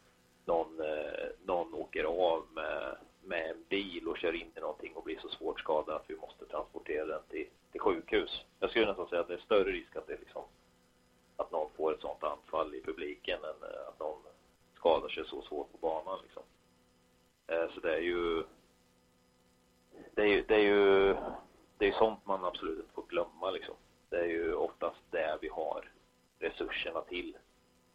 [0.45, 5.05] någon, eh, någon åker av med, med en bil och kör in i någonting och
[5.05, 8.45] blir så svårt skadad att vi måste transportera den till, till sjukhus.
[8.61, 10.43] Jag skulle nästan säga att det är större risk att det liksom
[11.37, 14.23] att någon får ett sånt anfall i publiken än eh, att någon
[14.77, 16.43] skadar sig så svårt på banan liksom.
[17.47, 18.45] Eh, så det är ju
[20.15, 21.17] det är det är ju
[21.79, 23.75] det är sånt man absolut inte får glömma liksom
[24.15, 25.91] det är ju oftast det vi har
[26.39, 27.37] resurserna till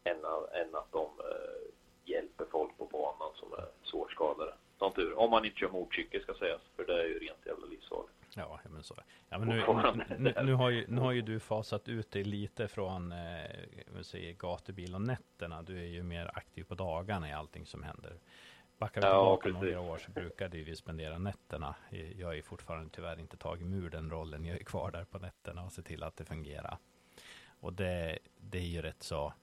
[0.04, 0.18] än,
[0.62, 1.72] än att de eh,
[2.04, 4.54] hjälper folk på banan som är svårt skadade.
[4.78, 7.66] Som tur Om man inte kör motorcykel ska sägas, för det är ju rent jävla
[7.66, 8.14] livsfarligt.
[8.36, 8.96] Ja, men så.
[9.30, 9.64] Ja, men nu,
[10.18, 14.34] nu, nu, har ju, nu har ju du fasat ut dig lite från eh, säger,
[14.34, 15.62] gatubil och nätterna.
[15.62, 18.14] Du är ju mer aktiv på dagarna i allting som händer.
[18.80, 21.76] Backar vi tillbaka ja, några år så brukade vi spendera nätterna.
[22.16, 24.46] Jag är fortfarande tyvärr inte tagit ur den rollen.
[24.46, 26.78] Jag är kvar där på nätterna och ser till att det fungerar.
[27.48, 29.34] Och det, det är ju rätt så,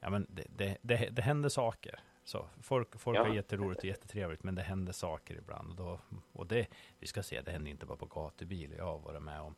[0.00, 2.00] ja men det, det, det, det händer saker.
[2.24, 3.22] Så folk, folk ja.
[3.22, 5.80] har jätteroligt och jättetrevligt, men det händer saker ibland.
[5.80, 6.66] Och, då, och det,
[6.98, 8.74] vi ska se, det händer inte bara på gatubil.
[8.78, 9.54] Jag har varit med om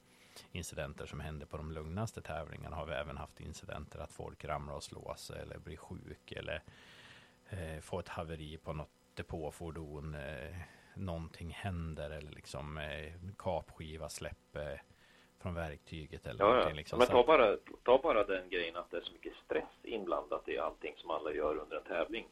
[0.52, 2.76] incidenter som händer på de lugnaste tävlingarna.
[2.76, 6.62] Har vi även haft incidenter att folk ramlar och slår sig eller blir sjuk eller
[7.48, 10.14] eh, får ett haveri på något depåfordon.
[10.14, 10.56] Eh,
[10.94, 14.82] någonting händer eller liksom eh, kapskiva släpper
[15.42, 16.76] från verktyget eller ja, någonting.
[16.76, 16.98] Liksom.
[16.98, 20.58] Men ta bara, ta bara den grejen att det är så mycket stress inblandat i
[20.58, 22.26] allting som alla gör under en tävling.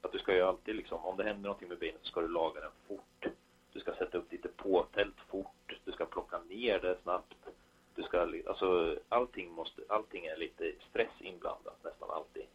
[0.00, 2.28] Att du ska ju alltid liksom, om det händer någonting med bilen så ska du
[2.28, 3.26] laga den fort.
[3.72, 5.80] Du ska sätta upp ditt påtält fort.
[5.84, 7.34] Du ska plocka ner det snabbt.
[7.94, 12.46] Du ska, alltså allting måste, allting är lite stress inblandat nästan alltid.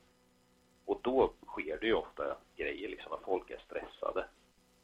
[0.86, 4.26] Och då sker det ju ofta grejer liksom när folk är stressade.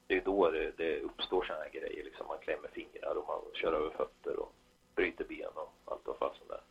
[0.07, 2.27] Det är då det, det uppstår sådana här grejer liksom.
[2.27, 4.53] Man klämmer fingrar och man kör över fötter och
[4.95, 6.61] bryter ben och allt vad fasen där.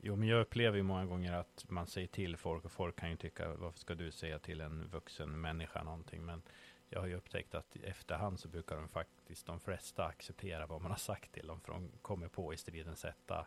[0.00, 3.10] Jo, men jag upplever ju många gånger att man säger till folk och folk kan
[3.10, 6.24] ju tycka varför ska du säga till en vuxen människa någonting?
[6.24, 6.42] Men
[6.88, 10.82] jag har ju upptäckt att i efterhand så brukar de faktiskt de flesta acceptera vad
[10.82, 13.46] man har sagt till dem för de kommer på i stridens hetta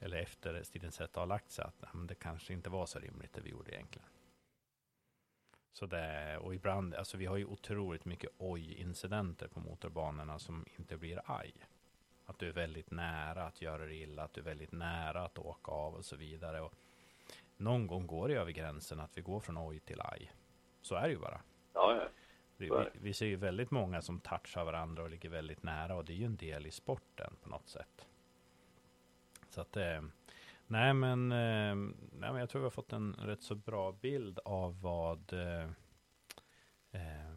[0.00, 3.32] eller efter stridens hetta har lagt sig att men det kanske inte var så rimligt
[3.32, 4.08] det vi gjorde egentligen.
[5.76, 10.96] Så det, och ibland, alltså vi har ju otroligt mycket oj-incidenter på motorbanorna som inte
[10.96, 11.54] blir aj.
[12.26, 15.38] Att du är väldigt nära att göra det illa, att du är väldigt nära att
[15.38, 16.60] åka av och så vidare.
[16.60, 16.72] Och
[17.56, 20.32] någon gång går det över gränsen att vi går från oj till aj.
[20.82, 21.40] Så är det ju bara.
[21.74, 22.08] Ja, ja.
[22.56, 26.12] Vi, vi, ser ju väldigt många som touchar varandra och ligger väldigt nära och det
[26.12, 28.06] är ju en del i sporten på något sätt.
[29.48, 30.02] Så att eh,
[30.66, 31.74] nej men, eh,
[32.12, 35.64] nej men jag tror vi har fått en rätt så bra bild av vad eh,
[36.92, 37.36] eh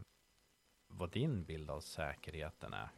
[0.99, 2.89] vad din bild av säkerheten är.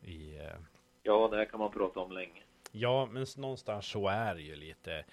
[0.00, 0.56] I, eh,
[1.02, 2.42] ja, det här kan man prata om länge.
[2.72, 5.04] Ja, men någonstans så är det ju lite.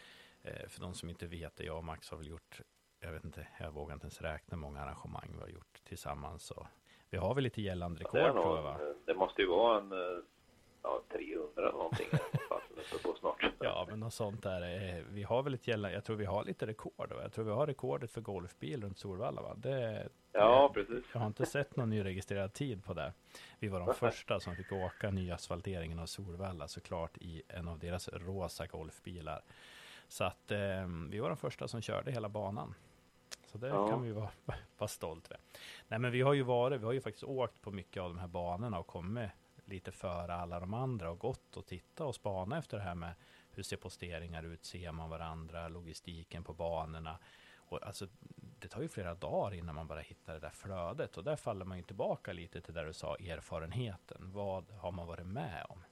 [0.41, 2.61] Eh, för de som inte vet det, jag och Max har väl gjort,
[2.99, 6.43] jag vet inte, jag vågar inte ens räkna många arrangemang vi har gjort tillsammans.
[6.43, 6.67] Så
[7.09, 8.79] vi har väl lite gällande rekord ja, tror jag va?
[9.05, 9.93] Det måste ju vara en
[10.85, 12.07] ja, 300 eller någonting.
[13.03, 13.45] på snart.
[13.59, 15.03] Ja, men något sånt där.
[15.09, 17.13] Vi har väl ett gällande, jag tror vi har lite rekord.
[17.21, 19.53] Jag tror vi har rekordet för golfbil runt Solvalla va?
[19.57, 21.03] Det, ja, precis.
[21.13, 23.13] Jag har inte sett någon nyregistrerad tid på det.
[23.59, 28.09] Vi var de första som fick åka nyasfalteringen av Solvalla såklart i en av deras
[28.09, 29.41] rosa golfbilar.
[30.07, 32.73] Så att eh, vi var de första som körde hela banan.
[33.45, 33.89] Så det ja.
[33.89, 34.29] kan vi vara,
[34.77, 35.39] vara stolt över.
[35.87, 38.19] Nej men vi har ju varit, vi har ju faktiskt åkt på mycket av de
[38.19, 39.29] här banorna och kommit
[39.65, 43.13] lite före alla de andra och gått och tittat och spanat efter det här med
[43.51, 47.19] hur ser posteringar ut, ser man varandra, logistiken på banorna.
[47.55, 48.07] Och alltså,
[48.59, 51.65] det tar ju flera dagar innan man bara hittar det där flödet och där faller
[51.65, 54.31] man ju tillbaka lite till där du sa erfarenheten.
[54.31, 55.83] Vad har man varit med om?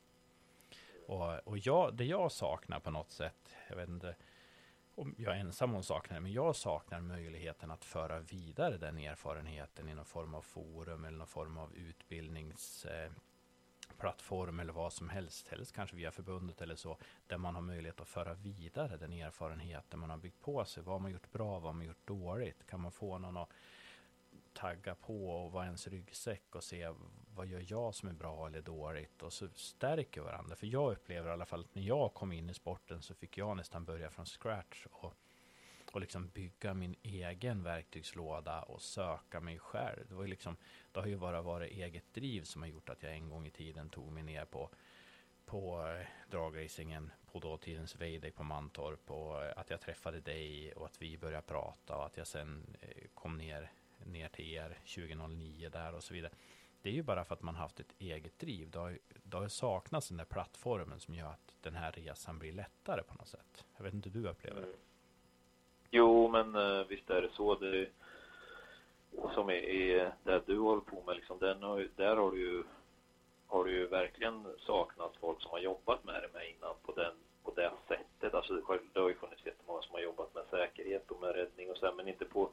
[1.07, 4.15] Och, och jag, det jag saknar på något sätt, jag vet inte
[4.95, 8.97] om jag är ensam om saknar det, men jag saknar möjligheten att föra vidare den
[8.97, 13.11] erfarenheten i någon form av forum eller någon form av utbildnings eh,
[14.03, 16.97] plattform eller vad som helst, helst kanske via förbundet eller så,
[17.27, 20.83] där man har möjlighet att föra vidare den erfarenheten man har byggt på sig.
[20.83, 22.67] Vad har man gjort bra, vad har man gjort dåligt?
[22.67, 23.49] Kan man få någon att
[24.53, 26.93] tagga på och vara ens ryggsäck och se
[27.35, 30.55] vad gör jag som är bra eller dåligt och så stärker varandra.
[30.55, 33.37] För jag upplever i alla fall att när jag kom in i sporten så fick
[33.37, 35.13] jag nästan börja från scratch och
[35.93, 40.05] och liksom bygga min egen verktygslåda och söka mig själv.
[40.09, 40.57] Det, var liksom,
[40.91, 43.51] det har ju bara varit eget driv som har gjort att jag en gång i
[43.51, 44.69] tiden tog mig ner på,
[45.45, 50.85] på eh, dragracingen på dåtidens Veideck på Mantorp och eh, att jag träffade dig och
[50.85, 53.71] att vi började prata och att jag sen eh, kom ner,
[54.05, 56.31] ner till er 2009 där och så vidare.
[56.81, 58.69] Det är ju bara för att man haft ett eget driv.
[58.69, 62.53] Det har, det har saknats den där plattformen som gör att den här resan blir
[62.53, 63.65] lättare på något sätt.
[63.77, 64.67] Jag vet inte hur du upplever det.
[64.67, 64.79] Mm.
[65.95, 67.55] Jo, men eh, visst är det så.
[67.55, 67.87] Det,
[69.33, 72.63] som är, är det du håller på med, liksom, den har, där har du ju
[73.47, 77.13] har du ju verkligen saknat folk som har jobbat med det med innan på, den,
[77.43, 78.33] på det sättet.
[78.33, 78.53] Alltså,
[78.93, 81.91] det har ju funnits jättemånga som har jobbat med säkerhet och med räddning och så
[81.97, 82.49] men inte på,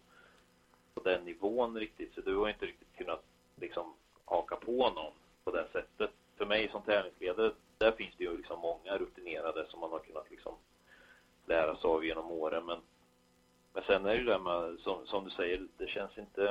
[0.95, 2.15] på den nivån riktigt.
[2.15, 3.25] Så du har inte riktigt kunnat
[3.57, 5.13] liksom haka på någon
[5.45, 6.11] på det sättet.
[6.37, 10.31] För mig som tävlingsledare, där finns det ju liksom många rutinerade som man har kunnat
[10.31, 10.55] liksom
[11.47, 12.67] lära sig av genom åren.
[12.67, 12.81] Men,
[13.73, 16.49] men sen är det ju det med, som, som du säger, det känns inte...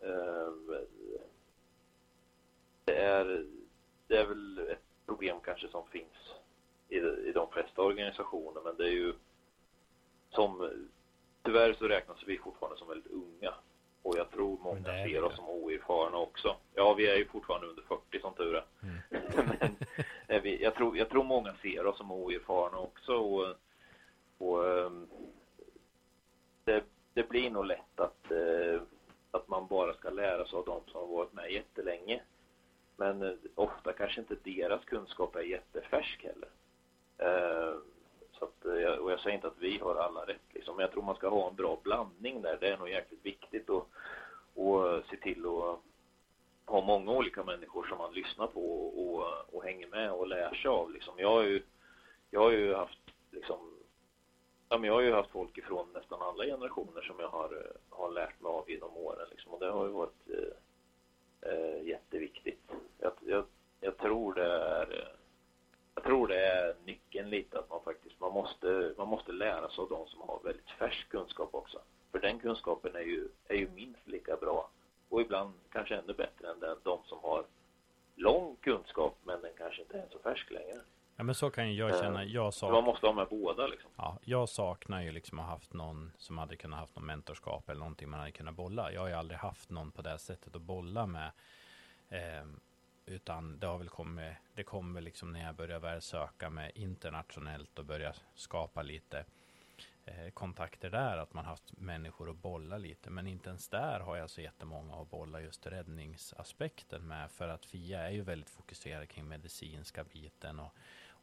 [0.00, 0.52] Eh,
[2.84, 3.46] det, är,
[4.06, 6.34] det är väl ett problem kanske som finns
[6.88, 9.14] i, i de flesta organisationer, men det är ju
[10.30, 10.70] som...
[11.42, 13.54] Tyvärr så räknas vi fortfarande som väldigt unga.
[14.02, 16.56] Och jag tror många ser oss som oerfarna också.
[16.74, 18.64] Ja, vi är ju fortfarande under 40 som tur är.
[18.82, 19.76] Mm.
[20.28, 23.12] Men vi, jag, tror, jag tror många ser oss som oerfarna också.
[23.12, 23.54] Och,
[24.38, 25.08] och ehm,
[26.66, 28.80] det, det blir nog lätt att, eh,
[29.30, 32.22] att man bara ska lära sig av de som har varit med jättelänge.
[32.96, 36.48] Men eh, ofta kanske inte deras kunskap är jättefärsk heller.
[37.18, 37.74] Eh,
[38.32, 38.64] så att,
[39.00, 41.28] och jag säger inte att vi har alla rätt liksom, men jag tror man ska
[41.28, 42.56] ha en bra blandning där.
[42.60, 43.86] Det är nog jäkligt viktigt att
[44.58, 45.80] att se till att
[46.66, 50.68] ha många olika människor som man lyssnar på och, och hänger med och lär sig
[50.68, 50.92] av.
[50.92, 51.14] Liksom.
[51.18, 51.62] Jag, har ju,
[52.30, 52.98] jag har ju haft
[53.30, 53.75] liksom,
[54.68, 57.96] ja, men jag har ju haft folk ifrån nästan alla generationer som jag har, eh,
[57.98, 59.26] har lärt mig av genom åren.
[59.30, 59.52] Liksom.
[59.52, 62.70] Och det har ju varit eh, eh jätteviktigt.
[62.98, 63.44] Jag, jag,
[63.80, 65.16] jag tror det är eh,
[65.94, 69.82] jag tror det är nyckeln lite att man faktiskt, man måste, man måste lära sig
[69.82, 71.80] av de som har väldigt färsk kunskap också.
[72.12, 74.70] För den kunskapen är ju, är ju minst lika bra
[75.08, 77.44] och ibland kanske ännu bättre än den, de som har
[78.14, 80.80] lång kunskap men den kanske inte är så färsk längre.
[81.16, 82.22] Ja men så kan ju jag känna.
[82.22, 82.72] Eh, jag sak...
[82.72, 83.90] Man måste ha med båda liksom.
[83.96, 87.68] Ja, jag saknar ju liksom att ha haft någon som hade kunnat haft någon mentorskap
[87.68, 88.92] eller någonting man hade kunnat bolla.
[88.92, 91.30] Jag har ju aldrig haft någon på det sättet att bolla med.
[92.08, 92.46] Eh,
[93.06, 97.78] utan det har väl kommit, det kommer liksom när jag börjar väl söka med internationellt
[97.78, 99.24] och börja skapa lite
[100.04, 103.10] eh, kontakter där, att man haft människor att bolla lite.
[103.10, 107.30] Men inte ens där har jag så jättemånga att bolla just räddningsaspekten med.
[107.30, 110.60] För att FIA är ju väldigt fokuserad kring medicinska biten.
[110.60, 110.72] Och,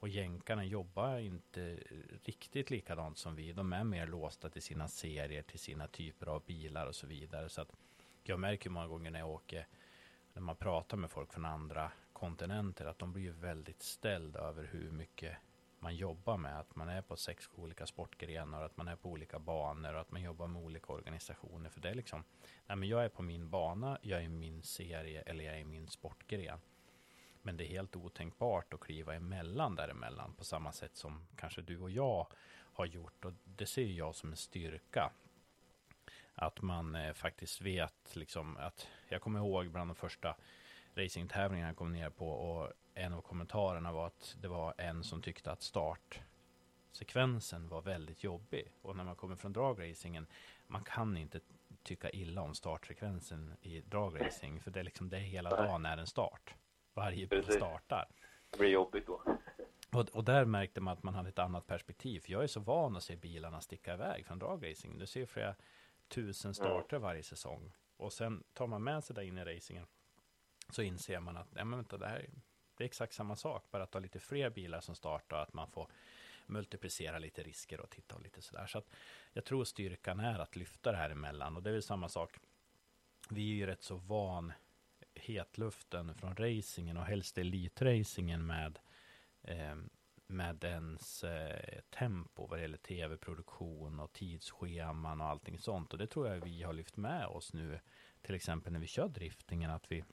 [0.03, 1.79] och jänkarna jobbar inte
[2.23, 3.51] riktigt likadant som vi.
[3.51, 7.49] De är mer låsta till sina serier, till sina typer av bilar och så vidare.
[7.49, 7.71] Så att
[8.23, 9.67] jag märker många gånger när jag åker
[10.33, 14.91] när man pratar med folk från andra kontinenter att de blir väldigt ställda över hur
[14.91, 15.37] mycket
[15.79, 16.59] man jobbar med.
[16.59, 20.11] Att man är på sex olika sportgrenar att man är på olika banor och att
[20.11, 21.69] man jobbar med olika organisationer.
[21.69, 22.23] För det är liksom,
[22.67, 25.59] nej men jag är på min bana, jag är i min serie eller jag är
[25.59, 26.59] i min sportgren.
[27.45, 31.79] Men det är helt otänkbart att kliva emellan däremellan på samma sätt som kanske du
[31.79, 32.27] och jag
[32.73, 33.25] har gjort.
[33.25, 35.11] Och det ser jag som en styrka.
[36.35, 40.35] Att man eh, faktiskt vet liksom att jag kommer ihåg bland de första
[40.95, 45.21] racingtävlingarna jag kom ner på och en av kommentarerna var att det var en som
[45.21, 48.71] tyckte att startsekvensen var väldigt jobbig.
[48.81, 50.27] Och när man kommer från dragracingen,
[50.67, 51.39] man kan inte
[51.83, 56.07] tycka illa om startsekvensen i dragracing, för det är liksom det hela dagen är en
[56.07, 56.55] start.
[56.93, 58.07] Varje bil startar.
[58.49, 59.21] Det blir jobbigt då.
[59.93, 62.19] Och, och, där märkte man att man hade ett annat perspektiv.
[62.19, 64.97] För jag är så van att se bilarna sticka iväg från dragracing.
[64.97, 65.55] Du ser flera
[66.07, 67.73] tusen starter varje säsong.
[67.97, 69.85] Och sen tar man med sig det in i racingen.
[70.69, 72.29] Så inser man att, nej men vänta, det här är,
[72.77, 73.71] det är exakt samma sak.
[73.71, 75.37] Bara att ha lite fler bilar som startar.
[75.37, 75.87] Att man får
[76.45, 78.65] multiplicera lite risker och titta och lite sådär.
[78.65, 78.87] Så att
[79.33, 81.57] jag tror styrkan är att lyfta det här emellan.
[81.57, 82.37] Och det är väl samma sak.
[83.29, 84.53] Vi är ju rätt så van
[85.23, 88.79] hetluften från racingen och helst elitracingen med
[89.41, 89.75] eh,
[90.27, 95.93] med dens eh, tempo vad det gäller tv-produktion och tidsscheman och allting sånt.
[95.93, 97.79] Och det tror jag vi har lyft med oss nu,
[98.21, 100.03] till exempel när vi kör driftingen, att vi,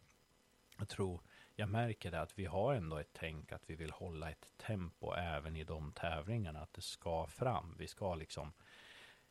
[0.79, 1.21] jag tror,
[1.55, 5.15] jag märker det att vi har ändå ett tänk att vi vill hålla ett tempo
[5.15, 7.77] även i de tävlingarna, att det ska fram.
[7.79, 8.53] Vi ska liksom,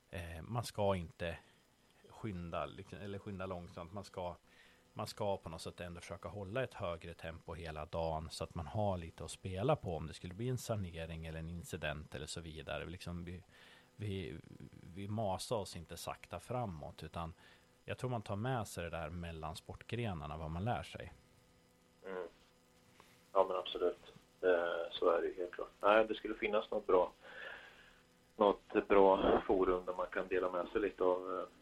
[0.09, 1.37] eh, man ska inte
[2.09, 4.35] skynda, liksom, eller skynda långsamt, man ska
[4.99, 8.55] man ska på något sätt ändå försöka hålla ett högre tempo hela dagen så att
[8.55, 12.15] man har lite att spela på om det skulle bli en sanering eller en incident
[12.15, 12.85] eller så vidare.
[12.85, 13.43] Liksom vi,
[13.95, 14.37] vi,
[14.95, 17.33] vi masar oss inte sakta framåt utan
[17.85, 21.13] jag tror man tar med sig det där mellan sportgrenarna vad man lär sig.
[22.05, 22.27] Mm.
[23.33, 24.13] Ja men absolut.
[24.91, 25.71] så är det helt klart.
[25.81, 27.11] Nej, det skulle finnas något bra
[28.35, 31.58] något bra forum där man kan dela med sig lite av eh,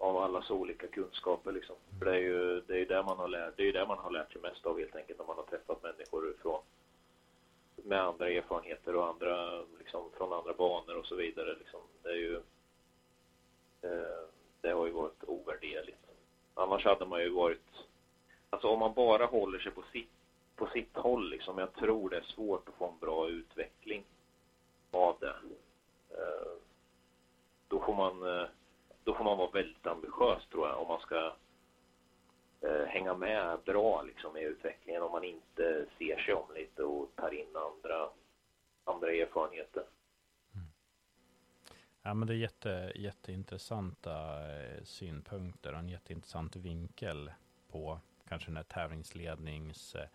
[0.00, 1.76] av allas olika kunskaper liksom.
[1.98, 4.10] För det är ju det är där man har lärt, det är där man har
[4.10, 6.62] lärt sig mest av helt enkelt när man har träffat människor från
[7.76, 11.80] med andra erfarenheter och andra liksom från andra banor och så vidare liksom.
[12.02, 12.36] Det är ju
[13.82, 14.24] eh,
[14.60, 16.06] det har ju varit ovärderligt.
[16.54, 17.68] Annars hade man ju varit
[18.50, 20.10] alltså om man bara håller sig på sitt
[20.56, 21.58] på sitt håll liksom.
[21.58, 24.04] Jag tror det är svårt att få en bra utveckling
[24.90, 25.34] av det.
[26.10, 26.52] Eh,
[27.68, 28.48] då får man eh,
[29.04, 31.32] då får man vara väldigt ambitiös tror jag om man ska
[32.60, 37.16] eh, hänga med bra liksom i utvecklingen om man inte ser sig om lite och
[37.16, 38.08] tar in andra,
[38.84, 39.82] andra erfarenheter.
[40.54, 40.66] Mm.
[42.02, 47.32] Ja, men det är jätte, jätteintressanta eh, synpunkter och en jätteintressant vinkel
[47.68, 50.08] på kanske den här tävlingslednings eh,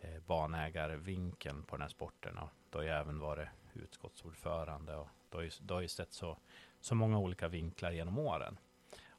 [0.00, 2.38] eh, banägarvinkeln på den här sporten.
[2.38, 6.12] Och då har jag även varit utskottsordförande och då har ju, då har jag sett
[6.12, 6.38] så,
[6.80, 8.58] så många olika vinklar genom åren.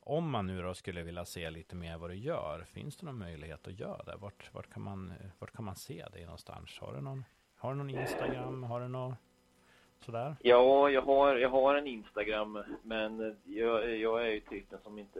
[0.03, 3.17] Om man nu då skulle vilja se lite mer vad du gör, finns det någon
[3.17, 4.15] möjlighet att göra det?
[4.15, 6.79] Vart, vart, kan, man, vart kan man se dig någonstans?
[6.79, 8.63] Har du någon, har du någon Instagram?
[8.63, 9.15] Har du någon
[10.05, 10.35] sådär?
[10.41, 15.19] Ja, jag har, jag har en Instagram, men jag, jag är ju typen som inte...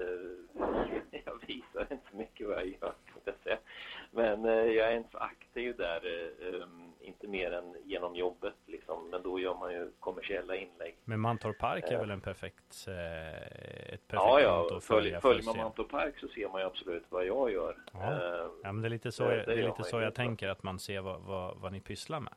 [1.26, 2.94] Jag visar inte mycket vad jag gör,
[3.26, 3.58] jag säga.
[4.12, 6.02] Men eh, jag är inte så aktiv där,
[6.64, 9.10] um, inte mer än genom jobbet liksom.
[9.10, 10.96] Men då gör man ju kommersiella inlägg.
[11.04, 14.80] Men Mantorp Park är väl en perfekt, eh, ett perfekt Ja, ja.
[14.82, 17.78] Följer följ man Mantorp Park så ser man ju absolut vad jag gör.
[17.94, 20.64] Ja, ja men det är lite så, det, det, är lite så jag tänker, att
[20.64, 22.34] man ser vad, vad, vad ni pysslar med.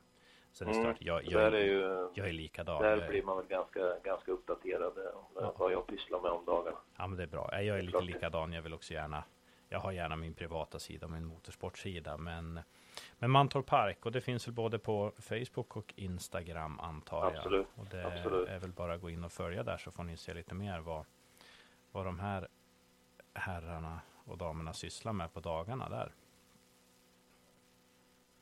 [0.55, 0.82] Sen mm.
[0.82, 2.82] Start, jag, jag, är ju, jag är likadan.
[2.82, 5.55] Där blir man väl ganska, ganska uppdaterad om ja.
[5.59, 6.76] vad jag pysslar med om dagarna.
[6.96, 7.62] Ja men det är bra.
[7.62, 8.52] Jag är lite likadan.
[8.52, 9.24] Jag vill också gärna
[9.68, 12.16] jag har gärna min privata sida och min motorsportsida.
[12.16, 12.61] Men,
[13.18, 17.36] men Mantorp Park och det finns väl både på Facebook och Instagram antar jag.
[17.36, 17.66] Absolut.
[17.74, 18.48] Och det Absolut.
[18.48, 20.78] är väl bara att gå in och följa där så får ni se lite mer
[20.78, 21.05] vad,
[21.92, 22.48] vad de här
[23.34, 26.12] herrarna och damerna sysslar med på dagarna där.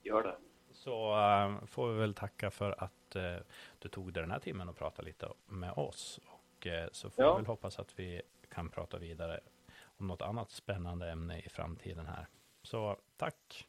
[0.03, 0.37] Gör det.
[0.83, 3.37] Så uh, får vi väl tacka för att uh,
[3.79, 6.21] du tog dig den här timmen och pratade lite med oss.
[6.27, 7.33] Och uh, så får ja.
[7.33, 9.41] vi väl hoppas att vi kan prata vidare
[9.85, 12.27] om något annat spännande ämne i framtiden här.
[12.63, 13.69] Så tack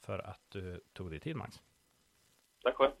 [0.00, 1.62] för att du tog dig tid Max.
[2.62, 2.92] Tack själv.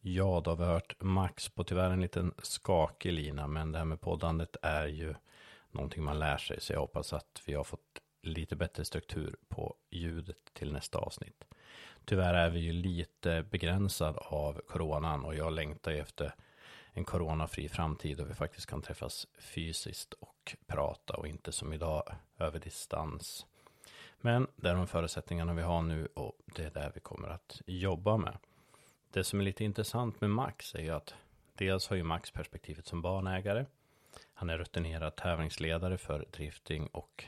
[0.00, 3.84] Ja, då har vi hört Max på tyvärr en liten skakig lina, men det här
[3.84, 5.14] med poddandet är ju
[5.70, 9.74] någonting man lär sig, så jag hoppas att vi har fått lite bättre struktur på
[9.90, 11.44] ljudet till nästa avsnitt.
[12.04, 16.34] Tyvärr är vi ju lite begränsad av coronan och jag längtar ju efter
[16.92, 22.02] en coronafri framtid och vi faktiskt kan träffas fysiskt och prata och inte som idag
[22.38, 23.46] över distans.
[24.20, 27.62] Men det är de förutsättningarna vi har nu och det är där vi kommer att
[27.66, 28.38] jobba med.
[29.10, 31.14] Det som är lite intressant med Max är ju att
[31.54, 33.66] dels har ju Max perspektivet som banägare.
[34.34, 37.24] Han är rutinerad tävlingsledare för drifting och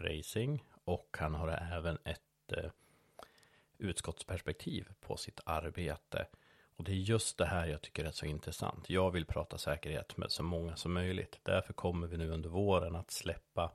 [0.00, 2.70] racing och han har även ett eh,
[3.78, 6.26] utskottsperspektiv på sitt arbete.
[6.76, 8.90] Och det är just det här jag tycker är så intressant.
[8.90, 11.38] Jag vill prata säkerhet med så många som möjligt.
[11.42, 13.72] Därför kommer vi nu under våren att släppa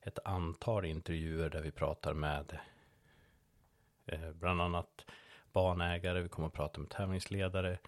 [0.00, 2.58] ett antal intervjuer där vi pratar med
[4.06, 5.06] eh, bland annat
[5.52, 7.78] banägare, vi kommer att prata med tävlingsledare,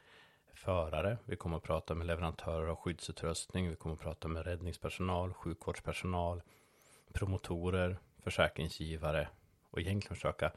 [0.53, 5.35] förare, vi kommer att prata med leverantörer av skyddsutrustning, vi kommer att prata med räddningspersonal,
[5.35, 6.43] sjukvårdspersonal,
[7.15, 9.29] promotorer, försäkringsgivare
[9.71, 10.53] och egentligen försöka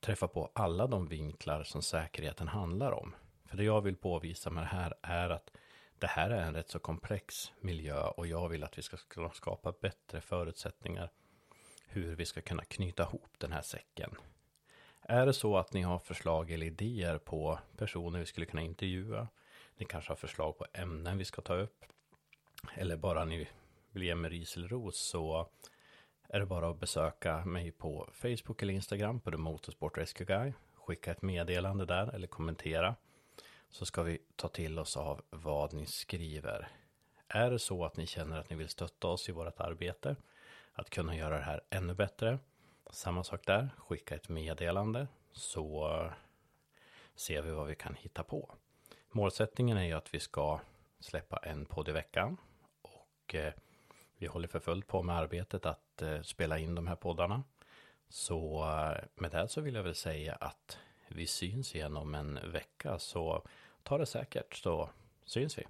[0.00, 3.14] träffa på alla de vinklar som säkerheten handlar om.
[3.44, 5.50] För det jag vill påvisa med det här är att
[5.98, 8.96] det här är en rätt så komplex miljö och jag vill att vi ska
[9.32, 11.10] skapa bättre förutsättningar
[11.86, 14.10] hur vi ska kunna knyta ihop den här säcken.
[15.02, 19.28] Är det så att ni har förslag eller idéer på personer vi skulle kunna intervjua,
[19.76, 21.84] ni kanske har förslag på ämnen vi ska ta upp,
[22.74, 23.48] eller bara ni
[23.90, 25.48] vill ge mig ris eller ros så
[26.32, 30.52] är det bara att besöka mig på Facebook eller Instagram på The Motorsport Rescue Guy.
[30.74, 32.94] Skicka ett meddelande där eller kommentera.
[33.68, 36.68] Så ska vi ta till oss av vad ni skriver.
[37.28, 40.16] Är det så att ni känner att ni vill stötta oss i vårt arbete,
[40.72, 42.38] att kunna göra det här ännu bättre,
[42.90, 46.10] samma sak där, skicka ett meddelande så
[47.14, 48.54] ser vi vad vi kan hitta på.
[49.10, 50.60] Målsättningen är ju att vi ska
[51.00, 52.36] släppa en podd i veckan
[52.82, 53.52] och eh,
[54.20, 57.42] vi håller för fullt på med arbetet att eh, spela in de här poddarna.
[58.08, 60.78] Så eh, med det så vill jag väl säga att
[61.08, 62.98] vi syns igen om en vecka.
[62.98, 63.46] Så
[63.82, 64.90] ta det säkert så
[65.24, 65.64] syns vi.